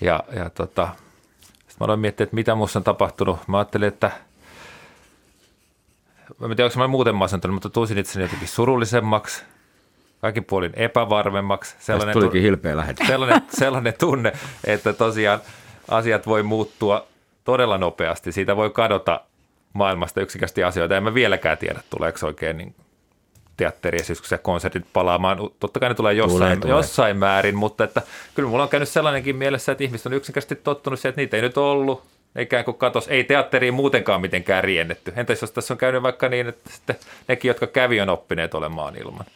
Ja, 0.00 0.24
ja 0.36 0.50
tota, 0.50 0.88
sitten 1.48 1.76
mä 1.80 1.84
aloin 1.84 2.00
miettiä, 2.00 2.24
että 2.24 2.34
mitä 2.34 2.54
muussa 2.54 2.78
on 2.78 2.84
tapahtunut. 2.84 3.38
Mä 3.46 3.58
ajattelin, 3.58 3.88
että 3.88 4.10
mä 6.38 6.46
en 6.46 6.56
tiedä, 6.56 6.64
onko 6.64 6.78
mä 6.78 6.86
muuten 6.86 7.14
masentunut, 7.14 7.54
mutta 7.54 7.70
tunsin 7.70 7.98
itseni 7.98 8.24
jotenkin 8.24 8.48
surullisemmaksi, 8.48 9.42
kaikin 10.20 10.44
puolin 10.44 10.72
epävarmemmaksi. 10.76 11.76
Tästä 11.86 12.12
tulikin 12.12 12.42
hilpeä 12.42 12.76
lähetys. 12.76 13.06
sellainen, 13.06 13.42
sellainen 13.60 13.94
tunne, 13.98 14.32
että 14.64 14.92
tosiaan 14.92 15.40
asiat 15.88 16.26
voi 16.26 16.42
muuttua 16.42 17.06
todella 17.44 17.78
nopeasti. 17.78 18.32
Siitä 18.32 18.56
voi 18.56 18.70
kadota 18.70 19.20
maailmasta 19.74 20.20
yksikästi 20.20 20.64
asioita. 20.64 20.96
En 20.96 21.02
mä 21.02 21.14
vieläkään 21.14 21.58
tiedä, 21.58 21.80
tuleeko 21.90 22.26
oikein 22.26 22.56
niin 22.56 22.74
teatteriesitykset 23.56 24.30
ja 24.30 24.38
konsertit 24.38 24.84
palaamaan. 24.92 25.38
Totta 25.60 25.80
kai 25.80 25.88
ne 25.88 25.94
tulee 25.94 26.12
jossain, 26.14 26.38
Tulee, 26.40 26.56
tulee, 26.56 26.76
jossain 26.76 27.16
määrin, 27.16 27.56
mutta 27.56 27.84
että 27.84 28.02
kyllä 28.34 28.48
mulla 28.48 28.62
on 28.62 28.68
käynyt 28.68 28.88
sellainenkin 28.88 29.36
mielessä, 29.36 29.72
että 29.72 29.84
ihmiset 29.84 30.06
on 30.06 30.12
yksinkertaisesti 30.12 30.64
tottunut 30.64 30.98
siihen, 30.98 31.10
että 31.10 31.20
niitä 31.20 31.36
ei 31.36 31.42
nyt 31.42 31.58
ollut. 31.58 32.02
Ikään 32.38 32.64
kuin 32.64 32.76
katos, 32.76 33.08
ei 33.08 33.24
teatteriin 33.24 33.74
muutenkaan 33.74 34.20
mitenkään 34.20 34.64
riennetty. 34.64 35.12
Entäs 35.16 35.40
jos 35.42 35.50
tässä 35.50 35.74
on 35.74 35.78
käynyt 35.78 36.02
vaikka 36.02 36.28
niin, 36.28 36.48
että 36.48 36.70
sitten 36.72 36.96
nekin, 37.28 37.48
jotka 37.48 37.66
kävi, 37.66 38.00
on 38.00 38.08
oppineet 38.08 38.54
olemaan 38.54 38.96
ilman. 38.96 39.26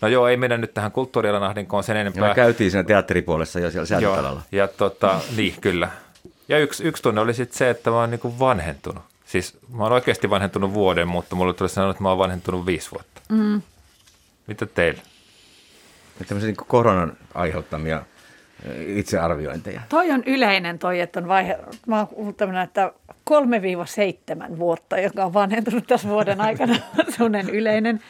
No 0.00 0.08
joo, 0.08 0.28
ei 0.28 0.36
mennä 0.36 0.56
nyt 0.56 0.74
tähän 0.74 0.92
kulttuurialan 0.92 1.42
ahdinkoon 1.42 1.84
sen 1.84 1.96
Ja 1.96 2.00
enempää. 2.00 2.28
me 2.28 2.34
käytiin 2.34 2.70
siinä 2.70 2.84
teatteripuolessa 2.84 3.60
jo 3.60 3.70
siellä 3.70 3.86
säätötalolla. 3.86 4.42
ja 4.52 4.68
tota, 4.68 5.20
niin 5.36 5.54
kyllä. 5.60 5.88
Ja 6.48 6.58
yksi, 6.58 6.84
yksi 6.84 7.02
tunne 7.02 7.20
oli 7.20 7.34
sitten 7.34 7.58
se, 7.58 7.70
että 7.70 7.90
mä 7.90 7.96
oon 7.96 8.10
niinku 8.10 8.38
vanhentunut. 8.38 9.02
Siis 9.26 9.58
mä 9.68 9.82
oon 9.82 9.92
oikeasti 9.92 10.30
vanhentunut 10.30 10.74
vuoden, 10.74 11.08
mutta 11.08 11.36
mulle 11.36 11.54
tuli 11.54 11.68
sanoa, 11.68 11.90
että 11.90 12.02
mä 12.02 12.08
oon 12.08 12.18
vanhentunut 12.18 12.66
viisi 12.66 12.90
vuotta. 12.90 13.20
Mm. 13.28 13.62
Mitä 14.46 14.66
teillä? 14.66 15.00
Tämmöisiä 16.28 16.46
niin 16.46 16.66
koronan 16.66 17.16
aiheuttamia 17.34 18.02
eh, 18.64 18.98
itsearviointeja. 18.98 19.80
Toi 19.88 20.10
on 20.10 20.22
yleinen 20.26 20.78
toi, 20.78 21.00
että 21.00 21.20
on 21.20 21.28
vaihe, 21.28 21.58
mä 21.86 21.96
oon 21.96 22.08
kuullut 22.08 22.42
että 22.62 22.92
3-7 24.50 24.58
vuotta, 24.58 24.98
joka 25.00 25.24
on 25.24 25.34
vanhentunut 25.34 25.86
tässä 25.86 26.08
vuoden 26.08 26.40
aikana, 26.40 26.76
semmoinen 27.16 27.50
yleinen. 27.50 28.00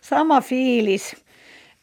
Sama 0.00 0.40
fiilis, 0.40 1.16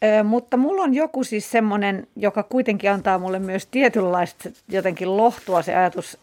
Ö, 0.04 0.24
mutta 0.24 0.58
mulla 0.58 0.84
on 0.84 0.93
joku 0.93 1.24
siis 1.24 1.52
semmoinen, 1.52 2.08
joka 2.15 2.43
kuitenkin 2.43 2.91
antaa 2.91 3.19
mulle 3.19 3.39
myös 3.39 3.65
tietynlaista 3.65 4.50
jotenkin 4.67 5.17
lohtua 5.17 5.62
se 5.62 5.76
ajatus, 5.76 6.17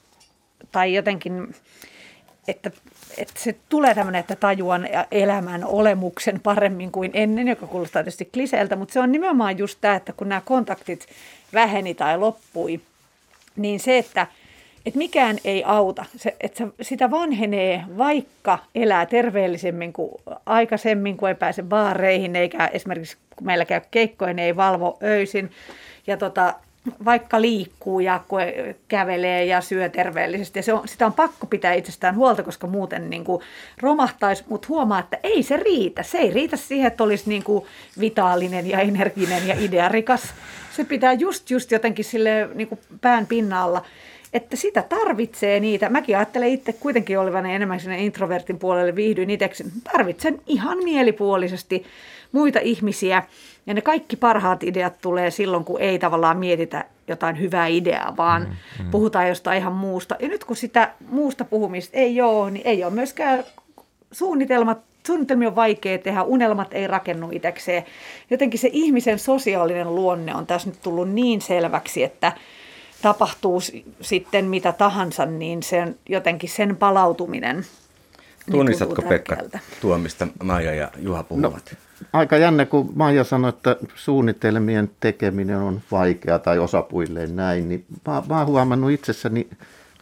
tai 0.72 0.94
jotenkin, 0.94 1.54
että, 2.50 2.70
että 3.18 3.34
se 3.36 3.56
tulee 3.68 3.94
tämmöinen, 3.94 4.20
että 4.20 4.36
tajuan 4.36 4.88
elämän 5.10 5.64
olemuksen 5.64 6.40
paremmin 6.40 6.92
kuin 6.92 7.10
ennen, 7.14 7.48
joka 7.48 7.66
kuulostaa 7.66 8.02
tietysti 8.02 8.24
kliseeltä, 8.24 8.76
mutta 8.76 8.92
se 8.92 9.00
on 9.00 9.12
nimenomaan 9.12 9.58
just 9.58 9.78
tämä, 9.80 9.96
että 9.96 10.12
kun 10.12 10.28
nämä 10.28 10.40
kontaktit 10.40 11.06
väheni 11.52 11.94
tai 11.94 12.18
loppui, 12.18 12.80
niin 13.56 13.80
se, 13.80 13.98
että, 13.98 14.26
että 14.86 14.98
mikään 14.98 15.38
ei 15.44 15.64
auta. 15.64 16.04
Se, 16.16 16.36
että 16.40 16.66
sitä 16.82 17.10
vanhenee, 17.10 17.84
vaikka 17.98 18.58
elää 18.74 19.06
terveellisemmin 19.06 19.92
kuin 19.92 20.10
aikaisemmin, 20.46 21.16
kun 21.16 21.28
ei 21.28 21.34
pääse 21.34 21.62
baareihin, 21.62 22.36
eikä 22.36 22.66
esimerkiksi 22.66 23.16
kun 23.36 23.46
meillä 23.46 23.64
käy 23.64 23.80
keikkoja, 23.90 24.32
niin 24.32 24.46
ei 24.46 24.56
valvo 24.56 24.98
öisin. 25.02 25.50
Ja 26.06 26.16
tota, 26.16 26.54
vaikka 27.04 27.40
liikkuu 27.40 28.00
ja 28.00 28.20
kävelee 28.88 29.44
ja 29.44 29.60
syö 29.60 29.88
terveellisesti. 29.88 30.58
Ja 30.58 30.62
se 30.62 30.72
on, 30.72 30.88
sitä 30.88 31.06
on 31.06 31.12
pakko 31.12 31.46
pitää 31.46 31.72
itsestään 31.72 32.16
huolta, 32.16 32.42
koska 32.42 32.66
muuten 32.66 33.10
niin 33.10 33.24
kuin 33.24 33.42
romahtaisi, 33.80 34.44
mutta 34.48 34.68
huomaa, 34.68 34.98
että 34.98 35.18
ei 35.22 35.42
se 35.42 35.56
riitä. 35.56 36.02
Se 36.02 36.18
ei 36.18 36.30
riitä 36.30 36.56
siihen, 36.56 36.86
että 36.86 37.04
olisi 37.04 37.28
niin 37.28 37.44
kuin 37.44 37.64
vitaalinen 38.00 38.66
ja 38.66 38.80
energinen 38.80 39.48
ja 39.48 39.54
idearikas. 39.58 40.34
Se 40.72 40.84
pitää 40.84 41.12
just, 41.12 41.50
just 41.50 41.70
jotenkin 41.70 42.04
sille 42.04 42.48
niin 42.54 42.68
kuin 42.68 42.80
pään 43.00 43.26
pinnalla 43.26 43.84
että 44.32 44.56
sitä 44.56 44.82
tarvitsee 44.82 45.60
niitä. 45.60 45.88
Mäkin 45.88 46.16
ajattelen 46.16 46.48
itse 46.48 46.72
kuitenkin 46.72 47.18
olevani 47.18 47.54
enemmän 47.54 47.80
sinne 47.80 48.04
introvertin 48.04 48.58
puolelle, 48.58 48.96
viihdyin 48.96 49.30
itseksi. 49.30 49.64
Tarvitsen 49.92 50.40
ihan 50.46 50.78
mielipuolisesti 50.84 51.84
muita 52.32 52.58
ihmisiä. 52.62 53.22
Ja 53.66 53.74
ne 53.74 53.80
kaikki 53.80 54.16
parhaat 54.16 54.62
ideat 54.62 55.00
tulee 55.00 55.30
silloin, 55.30 55.64
kun 55.64 55.80
ei 55.80 55.98
tavallaan 55.98 56.36
mietitä 56.36 56.84
jotain 57.08 57.40
hyvää 57.40 57.66
ideaa, 57.66 58.16
vaan 58.16 58.42
mm, 58.42 58.84
mm. 58.84 58.90
puhutaan 58.90 59.28
jostain 59.28 59.58
ihan 59.58 59.72
muusta. 59.72 60.16
Ja 60.20 60.28
nyt 60.28 60.44
kun 60.44 60.56
sitä 60.56 60.92
muusta 61.08 61.44
puhumista 61.44 61.96
ei 61.96 62.20
ole, 62.20 62.50
niin 62.50 62.66
ei 62.66 62.84
ole 62.84 62.92
myöskään 62.92 63.44
suunnitelmat 64.12 64.78
Suunnitelmia 65.06 65.48
on 65.48 65.56
vaikea 65.56 65.98
tehdä, 65.98 66.22
unelmat 66.22 66.68
ei 66.74 66.86
rakennu 66.86 67.28
itsekseen. 67.32 67.84
Jotenkin 68.30 68.60
se 68.60 68.70
ihmisen 68.72 69.18
sosiaalinen 69.18 69.94
luonne 69.94 70.34
on 70.34 70.46
tässä 70.46 70.70
nyt 70.70 70.80
tullut 70.82 71.10
niin 71.10 71.40
selväksi, 71.40 72.02
että 72.02 72.32
tapahtuu 73.02 73.60
sitten 74.00 74.44
mitä 74.44 74.72
tahansa, 74.72 75.26
niin 75.26 75.62
sen, 75.62 75.98
jotenkin 76.08 76.48
sen 76.48 76.76
palautuminen 76.76 77.64
Tunnistatko 78.50 78.94
tuntuu 78.94 79.08
Pekka 79.08 79.36
tuo, 79.80 79.98
mistä 79.98 80.26
Maija 80.42 80.74
ja 80.74 80.90
Juha 80.98 81.22
puhuvat? 81.22 81.76
Aika 82.12 82.36
jännä, 82.36 82.66
kun 82.66 82.92
Maija 82.94 83.24
sanoi, 83.24 83.48
että 83.48 83.76
suunnitelmien 83.94 84.90
tekeminen 85.00 85.58
on 85.58 85.80
vaikeaa 85.90 86.38
tai 86.38 86.58
osapuilleen 86.58 87.36
näin, 87.36 87.68
niin 87.68 87.84
mä, 88.06 88.22
mä 88.28 88.38
oon 88.38 88.46
huomannut 88.46 88.90
itsessäni 88.90 89.48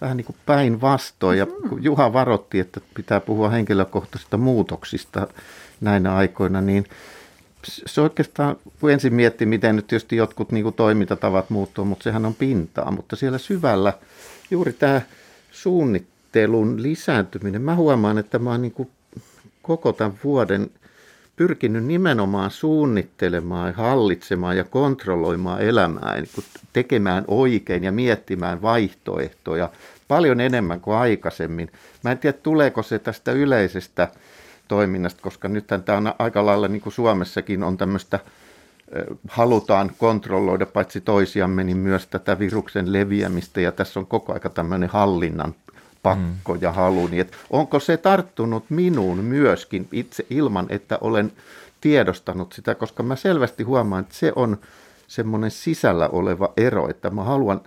vähän 0.00 0.16
niin 0.16 0.24
kuin 0.24 0.36
päinvastoin. 0.46 1.38
Ja 1.38 1.46
kun 1.46 1.84
Juha 1.84 2.12
varotti, 2.12 2.60
että 2.60 2.80
pitää 2.94 3.20
puhua 3.20 3.48
henkilökohtaisista 3.48 4.36
muutoksista 4.36 5.26
näinä 5.80 6.16
aikoina, 6.16 6.60
niin 6.60 6.84
se 7.64 8.00
oikeastaan, 8.00 8.56
kun 8.80 8.90
ensin 8.90 9.14
miettii, 9.14 9.46
miten 9.46 9.76
nyt 9.76 9.86
tietysti 9.86 10.16
jotkut 10.16 10.52
niin 10.52 10.62
kuin 10.62 10.74
toimintatavat 10.74 11.50
muuttuu, 11.50 11.84
mutta 11.84 12.02
sehän 12.02 12.26
on 12.26 12.34
pintaa. 12.34 12.90
Mutta 12.90 13.16
siellä 13.16 13.38
syvällä 13.38 13.92
juuri 14.50 14.72
tämä 14.72 15.00
suunnittelun 16.32 16.82
lisääntyminen. 16.82 17.62
Mä 17.62 17.74
huomaan, 17.74 18.18
että 18.18 18.38
mä 18.38 18.50
oon 18.50 18.62
niin 18.62 18.72
kuin 18.72 18.90
koko 19.62 19.92
tämän 19.92 20.18
vuoden 20.24 20.70
pyrkinyt 21.36 21.84
nimenomaan 21.84 22.50
suunnittelemaan, 22.50 23.74
hallitsemaan 23.74 24.56
ja 24.56 24.64
kontrolloimaan 24.64 25.62
elämää, 25.62 26.14
niin 26.14 26.28
tekemään 26.72 27.24
oikein 27.28 27.84
ja 27.84 27.92
miettimään 27.92 28.62
vaihtoehtoja 28.62 29.70
paljon 30.08 30.40
enemmän 30.40 30.80
kuin 30.80 30.96
aikaisemmin. 30.96 31.70
Mä 32.04 32.10
en 32.10 32.18
tiedä, 32.18 32.38
tuleeko 32.42 32.82
se 32.82 32.98
tästä 32.98 33.32
yleisestä 33.32 34.08
toiminnasta, 34.68 35.22
koska 35.22 35.48
nythän 35.48 35.82
tämä 35.82 35.98
on 35.98 36.14
aika 36.18 36.46
lailla 36.46 36.68
niin 36.68 36.82
kuin 36.82 36.92
Suomessakin 36.92 37.62
on 37.62 37.76
tämmöistä, 37.76 38.20
halutaan 39.28 39.90
kontrolloida 39.98 40.66
paitsi 40.66 41.00
toisiamme, 41.00 41.64
niin 41.64 41.76
myös 41.76 42.06
tätä 42.06 42.38
viruksen 42.38 42.92
leviämistä 42.92 43.60
ja 43.60 43.72
tässä 43.72 44.00
on 44.00 44.06
koko 44.06 44.32
aika 44.32 44.48
tämmöinen 44.48 44.88
hallinnan 44.88 45.54
pakko 46.16 46.54
ja 46.60 46.72
halu. 46.72 47.06
Niin 47.06 47.20
että 47.20 47.36
onko 47.50 47.80
se 47.80 47.96
tarttunut 47.96 48.64
minuun 48.68 49.18
myöskin 49.18 49.88
itse 49.92 50.26
ilman, 50.30 50.66
että 50.68 50.98
olen 51.00 51.32
tiedostanut 51.80 52.52
sitä, 52.52 52.74
koska 52.74 53.02
mä 53.02 53.16
selvästi 53.16 53.62
huomaan, 53.62 54.02
että 54.02 54.14
se 54.14 54.32
on 54.36 54.58
semmoinen 55.08 55.50
sisällä 55.50 56.08
oleva 56.08 56.52
ero, 56.56 56.88
että 56.90 57.10
mä 57.10 57.24
haluan 57.24 57.60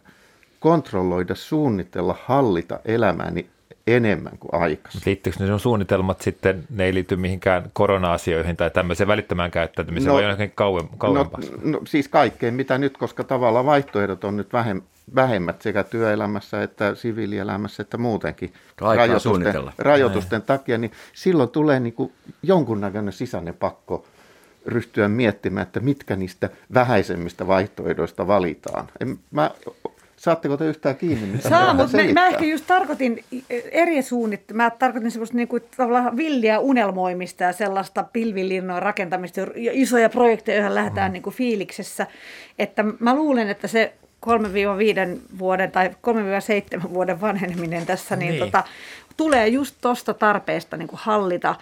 kontrolloida, 0.59 1.35
suunnitella, 1.35 2.15
hallita 2.25 2.79
elämääni 2.85 3.49
enemmän 3.87 4.37
kuin 4.39 4.61
aikaisemmin. 4.61 5.03
Liittyykö 5.05 5.39
ne 5.39 5.47
sun 5.47 5.59
suunnitelmat 5.59 6.21
sitten, 6.21 6.63
ne 6.69 6.85
ei 6.85 6.93
liity 6.93 7.15
mihinkään 7.15 7.63
korona-asioihin 7.73 8.57
tai 8.57 8.69
tämmöiseen 8.71 9.07
välittömään 9.07 9.51
käyttäytymiseen 9.51 10.07
no, 10.07 10.13
vai 10.13 10.23
jonnekin 10.23 10.51
kauem, 10.55 10.87
kauempaa? 10.97 11.41
No, 11.41 11.71
no, 11.71 11.81
siis 11.87 12.07
kaikkeen 12.07 12.53
mitä 12.53 12.77
nyt, 12.77 12.97
koska 12.97 13.23
tavallaan 13.23 13.65
vaihtoehdot 13.65 14.23
on 14.23 14.37
nyt 14.37 14.53
vähem, 14.53 14.81
vähemmät 15.15 15.61
sekä 15.61 15.83
työelämässä 15.83 16.63
että 16.63 16.95
siviilielämässä 16.95 17.81
että 17.81 17.97
muutenkin 17.97 18.53
rajoitusten, 18.77 19.53
rajoitusten 19.77 20.41
takia, 20.41 20.77
niin 20.77 20.91
silloin 21.13 21.49
tulee 21.49 21.79
niin 21.79 21.93
kuin 21.93 22.13
jonkunnäköinen 22.43 23.13
sisäinen 23.13 23.53
pakko 23.53 24.05
ryhtyä 24.65 25.07
miettimään, 25.07 25.67
että 25.67 25.79
mitkä 25.79 26.15
niistä 26.15 26.49
vähäisemmistä 26.73 27.47
vaihtoehdoista 27.47 28.27
valitaan. 28.27 28.87
En, 28.99 29.19
mä 29.31 29.51
Saatteko 30.21 30.57
te 30.57 30.65
yhtään 30.65 30.95
kiinni? 30.95 31.27
Mitä 31.27 31.49
Saa, 31.49 31.73
mutta 31.73 31.97
mä, 31.97 32.03
mä 32.13 32.27
ehkä 32.27 32.45
just 32.45 32.67
tarkoitin 32.67 33.23
eri 33.71 34.01
suunnit, 34.01 34.41
mä 34.53 34.69
tarkoitin 34.69 35.11
semmoista 35.11 35.37
niinku, 35.37 35.59
tavallaan 35.59 36.17
villiä 36.17 36.59
unelmoimista 36.59 37.43
ja 37.43 37.53
sellaista 37.53 38.03
pilvilinnojen 38.03 38.81
rakentamista 38.81 39.41
ja 39.55 39.71
isoja 39.73 40.09
projekteja, 40.09 40.57
joihin 40.57 40.75
lähdetään 40.75 41.11
mm. 41.11 41.13
niinku 41.13 41.31
fiiliksessä. 41.31 42.07
Että 42.59 42.83
mä 42.99 43.15
luulen, 43.15 43.49
että 43.49 43.67
se 43.67 43.93
3-5 44.25 45.19
vuoden 45.39 45.71
tai 45.71 45.89
3-7 45.89 46.93
vuoden 46.93 47.21
vanheneminen 47.21 47.85
tässä, 47.85 48.15
niin, 48.15 48.31
niin. 48.31 48.39
Tota, 48.39 48.63
tulee 49.17 49.47
just 49.47 49.75
tuosta 49.81 50.13
tarpeesta 50.13 50.77
niin 50.77 50.87
kuin 50.87 50.99
hallita 51.03 51.55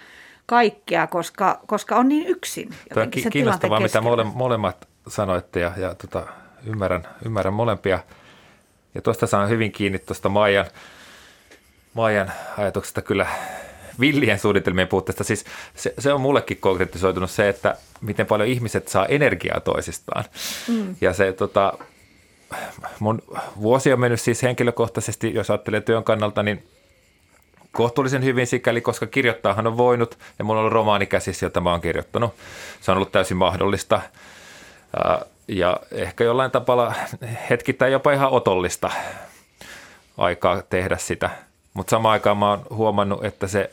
kaikkea, 0.45 1.07
koska, 1.07 1.59
koska 1.67 1.95
on 1.95 2.09
niin 2.09 2.27
yksin. 2.27 2.69
Tämä 2.93 3.03
on 3.03 3.31
kiinnostavaa, 3.31 3.79
mitä 3.79 4.01
mole, 4.01 4.23
molemmat 4.23 4.87
sanoitte 5.07 5.59
ja, 5.59 5.71
ja 5.77 5.95
tota, 5.95 6.27
ymmärrän, 6.65 7.07
ymmärrän 7.25 7.53
molempia. 7.53 7.99
Ja 8.95 9.01
tuosta 9.01 9.27
saan 9.27 9.49
hyvin 9.49 9.71
kiinni 9.71 9.99
tuosta 9.99 10.29
Maijan, 10.29 10.65
Maijan 11.93 12.31
ajatuksesta 12.57 13.01
kyllä 13.01 13.27
villien 13.99 14.39
suunnitelmien 14.39 14.87
puutteesta. 14.87 15.23
Siis 15.23 15.45
se, 15.75 15.93
se 15.99 16.13
on 16.13 16.21
mullekin 16.21 16.57
konkretisoitunut 16.57 17.31
se, 17.31 17.49
että 17.49 17.77
miten 18.01 18.25
paljon 18.25 18.49
ihmiset 18.49 18.87
saa 18.87 19.05
energiaa 19.05 19.59
toisistaan. 19.59 20.25
Mm. 20.67 20.95
Ja 21.01 21.13
se 21.13 21.33
tota, 21.33 21.73
mun 22.99 23.21
vuosi 23.61 23.93
on 23.93 23.99
mennyt 23.99 24.21
siis 24.21 24.43
henkilökohtaisesti, 24.43 25.33
jos 25.33 25.49
ajattelee 25.49 25.81
työn 25.81 26.03
kannalta, 26.03 26.43
niin 26.43 26.67
kohtuullisen 27.71 28.23
hyvin 28.23 28.47
sikäli, 28.47 28.81
koska 28.81 29.07
kirjoittaahan 29.07 29.67
on 29.67 29.77
voinut 29.77 30.17
ja 30.39 30.45
mulla 30.45 30.59
on 30.59 30.61
ollut 30.61 30.73
romaani 30.73 31.05
käsissä, 31.05 31.45
jota 31.45 31.61
mä 31.61 31.71
oon 31.71 31.81
kirjoittanut. 31.81 32.33
Se 32.81 32.91
on 32.91 32.97
ollut 32.97 33.11
täysin 33.11 33.37
mahdollista 33.37 34.01
ja 35.47 35.79
ehkä 35.91 36.23
jollain 36.23 36.51
tapalla 36.51 36.93
hetkittäin 37.49 37.93
jopa 37.93 38.11
ihan 38.11 38.31
otollista 38.31 38.91
aikaa 40.17 40.61
tehdä 40.61 40.97
sitä. 40.97 41.29
Mutta 41.73 41.89
samaan 41.89 42.13
aikaan 42.13 42.37
mä 42.37 42.49
oon 42.49 42.65
huomannut, 42.69 43.25
että 43.25 43.47
se, 43.47 43.71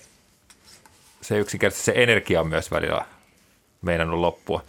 se 1.21 1.39
yksinkertaisesti 1.39 1.93
se 1.93 2.03
energia 2.03 2.41
on 2.41 2.49
myös 2.49 2.71
välillä 2.71 3.05
meinannut 3.83 4.21
loppua. 4.21 4.63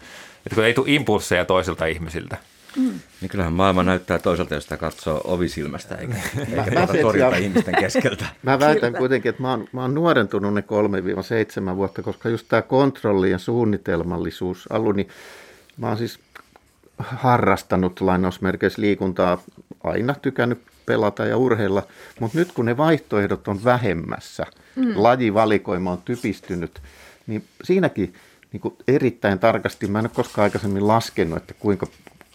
Että 0.45 0.55
kun 0.55 0.65
ei 0.65 0.73
tule 0.73 0.89
impulseja 0.89 1.45
toisilta 1.45 1.85
ihmisiltä. 1.85 2.37
Mm. 2.77 2.99
Niin 3.21 3.29
kyllähän 3.29 3.53
maailma 3.53 3.83
näyttää 3.83 4.19
toisaalta, 4.19 4.53
jos 4.53 4.63
sitä 4.63 4.77
katsoo 4.77 5.21
ovisilmästä, 5.23 5.95
eikä, 5.95 6.15
eikä 6.39 6.71
mä, 6.71 6.87
tuota 6.87 7.01
torjuta 7.01 7.35
ihmisten 7.35 7.75
keskeltä. 7.79 8.25
Mä 8.43 8.59
väitän 8.59 8.93
kuitenkin, 8.93 9.29
että 9.29 9.41
mä 9.41 9.49
oon, 9.49 9.67
mä 9.71 9.81
oon 9.81 9.93
nuorentunut 9.93 10.53
ne 10.53 10.63
3-7 11.71 11.75
vuotta, 11.75 12.01
koska 12.01 12.29
just 12.29 12.45
tämä 12.49 12.61
kontrolli 12.61 13.31
ja 13.31 13.37
suunnitelmallisuus 13.37 14.67
alu, 14.71 14.91
niin 14.91 15.07
mä 15.77 15.87
oon 15.87 15.97
siis 15.97 16.19
harrastanut 16.97 18.01
lainausmerkeissä 18.01 18.81
liikuntaa, 18.81 19.43
aina 19.83 20.15
tykännyt 20.21 20.61
pelata 20.85 21.25
ja 21.25 21.37
urheilla, 21.37 21.83
mutta 22.19 22.37
nyt 22.37 22.51
kun 22.51 22.65
ne 22.65 22.77
vaihtoehdot 22.77 23.47
on 23.47 23.63
vähemmässä, 23.63 24.45
mm. 24.75 24.93
lajivalikoima 24.95 25.91
on 25.91 26.01
typistynyt, 26.05 26.81
niin 27.27 27.43
siinäkin 27.63 28.13
niin 28.51 28.61
kuin 28.61 28.75
erittäin 28.87 29.39
tarkasti, 29.39 29.87
mä 29.87 29.99
en 29.99 30.05
ole 30.05 30.11
koskaan 30.15 30.43
aikaisemmin 30.43 30.87
laskenut, 30.87 31.37
että 31.37 31.53
kuinka 31.59 31.87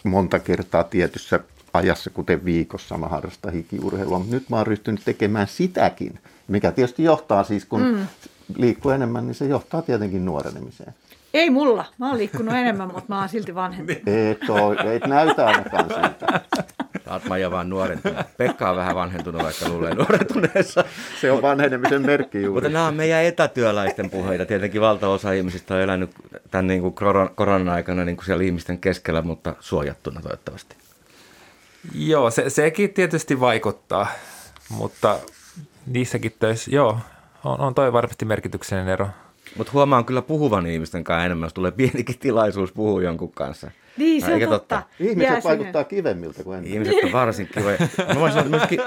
monta 0.03 0.39
kertaa 0.39 0.83
tietyssä 0.83 1.39
ajassa, 1.73 2.09
kuten 2.09 2.45
viikossa 2.45 2.97
mä 2.97 3.07
harrastan 3.07 3.53
hikiurheilua, 3.53 4.19
mutta 4.19 4.35
nyt 4.35 4.49
mä 4.49 4.57
oon 4.57 4.67
ryhtynyt 4.67 5.01
tekemään 5.05 5.47
sitäkin, 5.47 6.19
mikä 6.47 6.71
tietysti 6.71 7.03
johtaa 7.03 7.43
siis, 7.43 7.65
kun 7.65 7.81
mm. 7.81 8.07
liikkuu 8.55 8.91
enemmän, 8.91 9.27
niin 9.27 9.35
se 9.35 9.45
johtaa 9.45 9.81
tietenkin 9.81 10.25
nuorenemiseen. 10.25 10.93
Ei 11.33 11.49
mulla. 11.49 11.85
Mä 11.97 12.09
oon 12.09 12.17
liikkunut 12.17 12.53
enemmän, 12.53 12.87
mutta 12.87 13.05
mä 13.07 13.19
oon 13.19 13.29
silti 13.29 13.55
vanhentunut. 13.55 14.07
Et, 14.07 14.49
oo, 14.49 14.73
et 14.73 15.07
näytä 15.07 15.45
ainakaan 15.45 15.85
siltä. 15.89 16.41
Saat 17.05 17.25
Maija 17.25 17.51
vaan 17.51 17.69
nuorentunut. 17.69 18.25
Pekka 18.37 18.69
on 18.69 18.75
vähän 18.75 18.95
vanhentunut, 18.95 19.43
vaikka 19.43 19.69
luulee 19.69 19.95
nuorentuneessa. 19.95 20.83
Se 21.21 21.31
on 21.31 21.41
vanhenemisen 21.41 22.01
merkki 22.01 22.41
juuri. 22.41 22.53
Mutta 22.53 22.69
nämä 22.69 22.87
on 22.87 22.95
meidän 22.95 23.23
etätyöläisten 23.23 24.09
puheita. 24.09 24.45
Tietenkin 24.45 24.81
valtaosa 24.81 25.31
ihmisistä 25.31 25.73
on 25.73 25.81
elänyt 25.81 26.11
tämän 26.51 26.67
niin 26.67 26.81
kuin 26.81 26.95
koronan 27.35 27.69
aikana 27.69 28.05
niin 28.05 28.15
kuin 28.15 28.25
siellä 28.25 28.43
ihmisten 28.43 28.79
keskellä, 28.79 29.21
mutta 29.21 29.55
suojattuna 29.59 30.21
toivottavasti. 30.21 30.75
Joo, 31.95 32.31
se, 32.31 32.49
sekin 32.49 32.93
tietysti 32.93 33.39
vaikuttaa, 33.39 34.07
mutta 34.69 35.19
niissäkin 35.87 36.35
töissä, 36.39 36.71
joo, 36.71 36.99
on, 37.43 37.59
on 37.59 37.75
toi 37.75 37.93
varmasti 37.93 38.25
merkityksellinen 38.25 38.93
ero. 38.93 39.07
Mutta 39.57 39.73
huomaan 39.73 40.05
kyllä 40.05 40.21
puhuvan 40.21 40.67
ihmisten 40.67 41.03
kanssa 41.03 41.25
enemmän, 41.25 41.45
jos 41.45 41.53
tulee 41.53 41.71
pienikin 41.71 42.19
tilaisuus 42.19 42.71
puhua 42.71 43.01
jonkun 43.01 43.31
kanssa. 43.31 43.71
Niin, 43.97 44.21
se 44.21 44.33
on 44.33 44.39
totta. 44.39 44.57
totta. 44.57 44.81
Ihmiset 44.99 45.31
Jää 45.31 45.41
vaikuttaa 45.43 45.81
sinne. 45.81 45.89
kivemmiltä 45.89 46.43
kuin 46.43 46.57
ennen. 46.57 46.73
Ihmiset 46.73 47.03
on 47.03 47.11
varsin 47.11 47.47
kivoja. 47.47 47.77
Mä 48.13 48.19
voisin 48.19 48.41
sanoa, 48.41 48.57
myöskin 48.57 48.79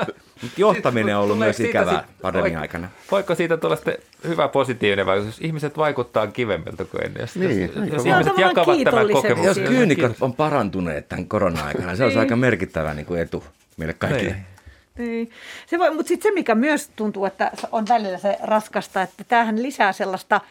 johtaminen 0.56 1.16
on 1.16 1.22
ollut 1.22 1.38
myös 1.38 1.60
ikävää 1.60 2.04
pandemin 2.22 2.58
aikana. 2.58 2.88
Voiko 3.10 3.34
siitä 3.34 3.56
tulla 3.56 3.76
sitten 3.76 3.98
hyvä 4.28 4.48
positiivinen 4.48 5.06
vaikutus, 5.06 5.36
jos 5.36 5.46
ihmiset 5.46 5.76
vaikuttaa 5.76 6.26
kivemmiltä 6.26 6.84
kuin 6.84 7.04
ennen? 7.04 7.20
Jos, 7.20 7.36
niin. 7.36 7.60
jos, 7.60 7.92
jos 7.92 8.06
ihmiset 8.06 8.38
jakavat 8.38 8.78
tämän 8.84 9.08
kokemuksen. 9.12 9.62
Jos 9.64 9.70
kyynikot 9.70 10.16
on 10.20 10.32
parantuneet 10.34 11.08
tämän 11.08 11.28
korona-aikana, 11.28 11.96
se 11.96 12.04
on 12.04 12.08
niin. 12.08 12.20
aika 12.20 12.36
merkittävä 12.36 12.94
niin 12.94 13.06
kuin 13.06 13.20
etu 13.20 13.44
meille 13.76 13.94
kaikille. 13.94 14.22
Niin. 14.22 14.55
Niin. 14.98 15.30
Se 15.66 15.78
voi, 15.78 15.90
mutta 15.94 16.08
sitten 16.08 16.30
se, 16.30 16.34
mikä 16.34 16.54
myös 16.54 16.90
tuntuu, 16.96 17.24
että 17.24 17.50
on 17.72 17.84
välillä 17.88 18.18
se 18.18 18.36
raskasta, 18.42 19.02
että 19.02 19.24
tämähän 19.24 19.62
lisää 19.62 19.92
sellaista– 19.92 20.40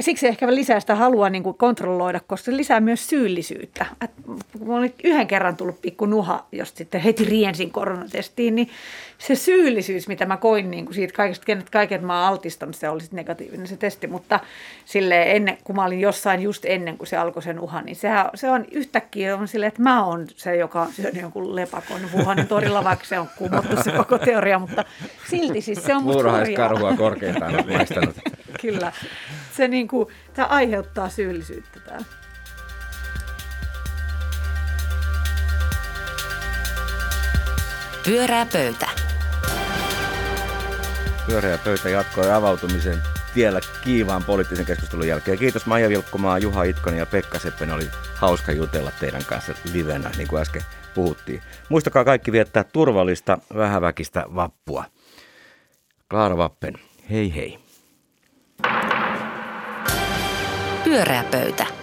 siksi 0.00 0.28
ehkä 0.28 0.54
lisää 0.54 0.80
sitä 0.80 0.94
halua 0.94 1.30
niin 1.30 1.42
kuin 1.42 1.56
kontrolloida, 1.56 2.20
koska 2.26 2.44
se 2.44 2.56
lisää 2.56 2.80
myös 2.80 3.06
syyllisyyttä. 3.06 3.86
Et 4.00 4.10
kun 4.58 4.78
oli 4.78 4.94
yhden 5.04 5.26
kerran 5.26 5.56
tullut 5.56 5.82
pikku 5.82 6.06
nuha, 6.06 6.46
jos 6.52 6.72
sitten 6.74 7.00
heti 7.00 7.24
riensin 7.24 7.70
koronatestiin, 7.70 8.54
niin 8.54 8.68
se 9.18 9.34
syyllisyys, 9.34 10.08
mitä 10.08 10.26
mä 10.26 10.36
koin 10.36 10.70
niin 10.70 10.84
kuin 10.84 10.94
siitä 10.94 11.14
kaikesta, 11.14 11.46
kenet 11.46 11.70
kaiket 11.70 12.02
mä 12.02 12.20
oon 12.20 12.28
altistanut, 12.28 12.76
se 12.76 12.88
oli 12.88 13.00
sitten 13.00 13.16
negatiivinen 13.16 13.66
se 13.66 13.76
testi, 13.76 14.06
mutta 14.06 14.40
sille 14.84 15.22
ennen, 15.22 15.58
kun 15.64 15.76
mä 15.76 15.84
olin 15.84 16.00
jossain 16.00 16.42
just 16.42 16.64
ennen 16.64 16.98
kuin 16.98 17.08
se 17.08 17.16
alkoi 17.16 17.42
sen 17.42 17.60
uhan, 17.60 17.84
niin 17.84 17.96
sehän, 17.96 18.30
se 18.34 18.50
on 18.50 18.64
yhtäkkiä 18.70 19.36
on 19.36 19.48
silleen, 19.48 19.68
että 19.68 19.82
mä 19.82 20.04
oon 20.04 20.26
se, 20.36 20.56
joka 20.56 20.82
on 20.82 20.92
syönyt 20.92 21.22
jonkun 21.22 21.56
lepakon 21.56 22.00
Wuhanin 22.16 22.46
torilla, 22.46 22.84
vaikka 22.84 23.04
se 23.04 23.18
on 23.18 23.28
kumottu 23.38 23.82
se 23.82 23.92
koko 23.92 24.18
teoria, 24.18 24.58
mutta 24.58 24.84
silti 25.30 25.60
siis 25.60 25.84
se 25.84 25.94
on 25.94 26.02
musta 26.02 26.32
karhua 26.56 26.96
korkeintaan 26.96 27.54
maistanut. 27.72 28.16
Kyllä. 28.60 28.92
Se 29.56 29.68
niin 29.68 29.88
kuin, 29.88 30.08
tämä 30.34 30.48
aiheuttaa 30.48 31.08
syyllisyyttä 31.08 31.80
täällä. 31.80 32.06
Pyörää 38.04 38.46
pöytä. 38.52 38.88
Pyöreä 41.26 41.58
pöytä 41.58 41.88
jatkoi 41.88 42.30
avautumisen 42.30 42.98
vielä 43.36 43.60
kiivaan 43.84 44.24
poliittisen 44.24 44.66
keskustelun 44.66 45.08
jälkeen. 45.08 45.38
Kiitos 45.38 45.66
Maija 45.66 45.88
Vilkkumaa, 45.88 46.38
Juha 46.38 46.62
Itkonen 46.62 46.98
ja 46.98 47.06
Pekka 47.06 47.38
Seppänen. 47.38 47.74
Oli 47.74 47.88
hauska 48.14 48.52
jutella 48.52 48.90
teidän 49.00 49.24
kanssa 49.24 49.54
livenä, 49.72 50.10
niin 50.16 50.28
kuin 50.28 50.42
äsken 50.42 50.62
puhuttiin. 50.94 51.42
Muistakaa 51.68 52.04
kaikki 52.04 52.32
viettää 52.32 52.64
turvallista, 52.64 53.38
vähäväkistä 53.54 54.24
vappua. 54.34 54.84
Klaara 56.10 56.36
Vappen, 56.36 56.74
hei 57.10 57.34
hei. 57.34 57.69
Pyöreä 60.84 61.24
pöytä. 61.30 61.79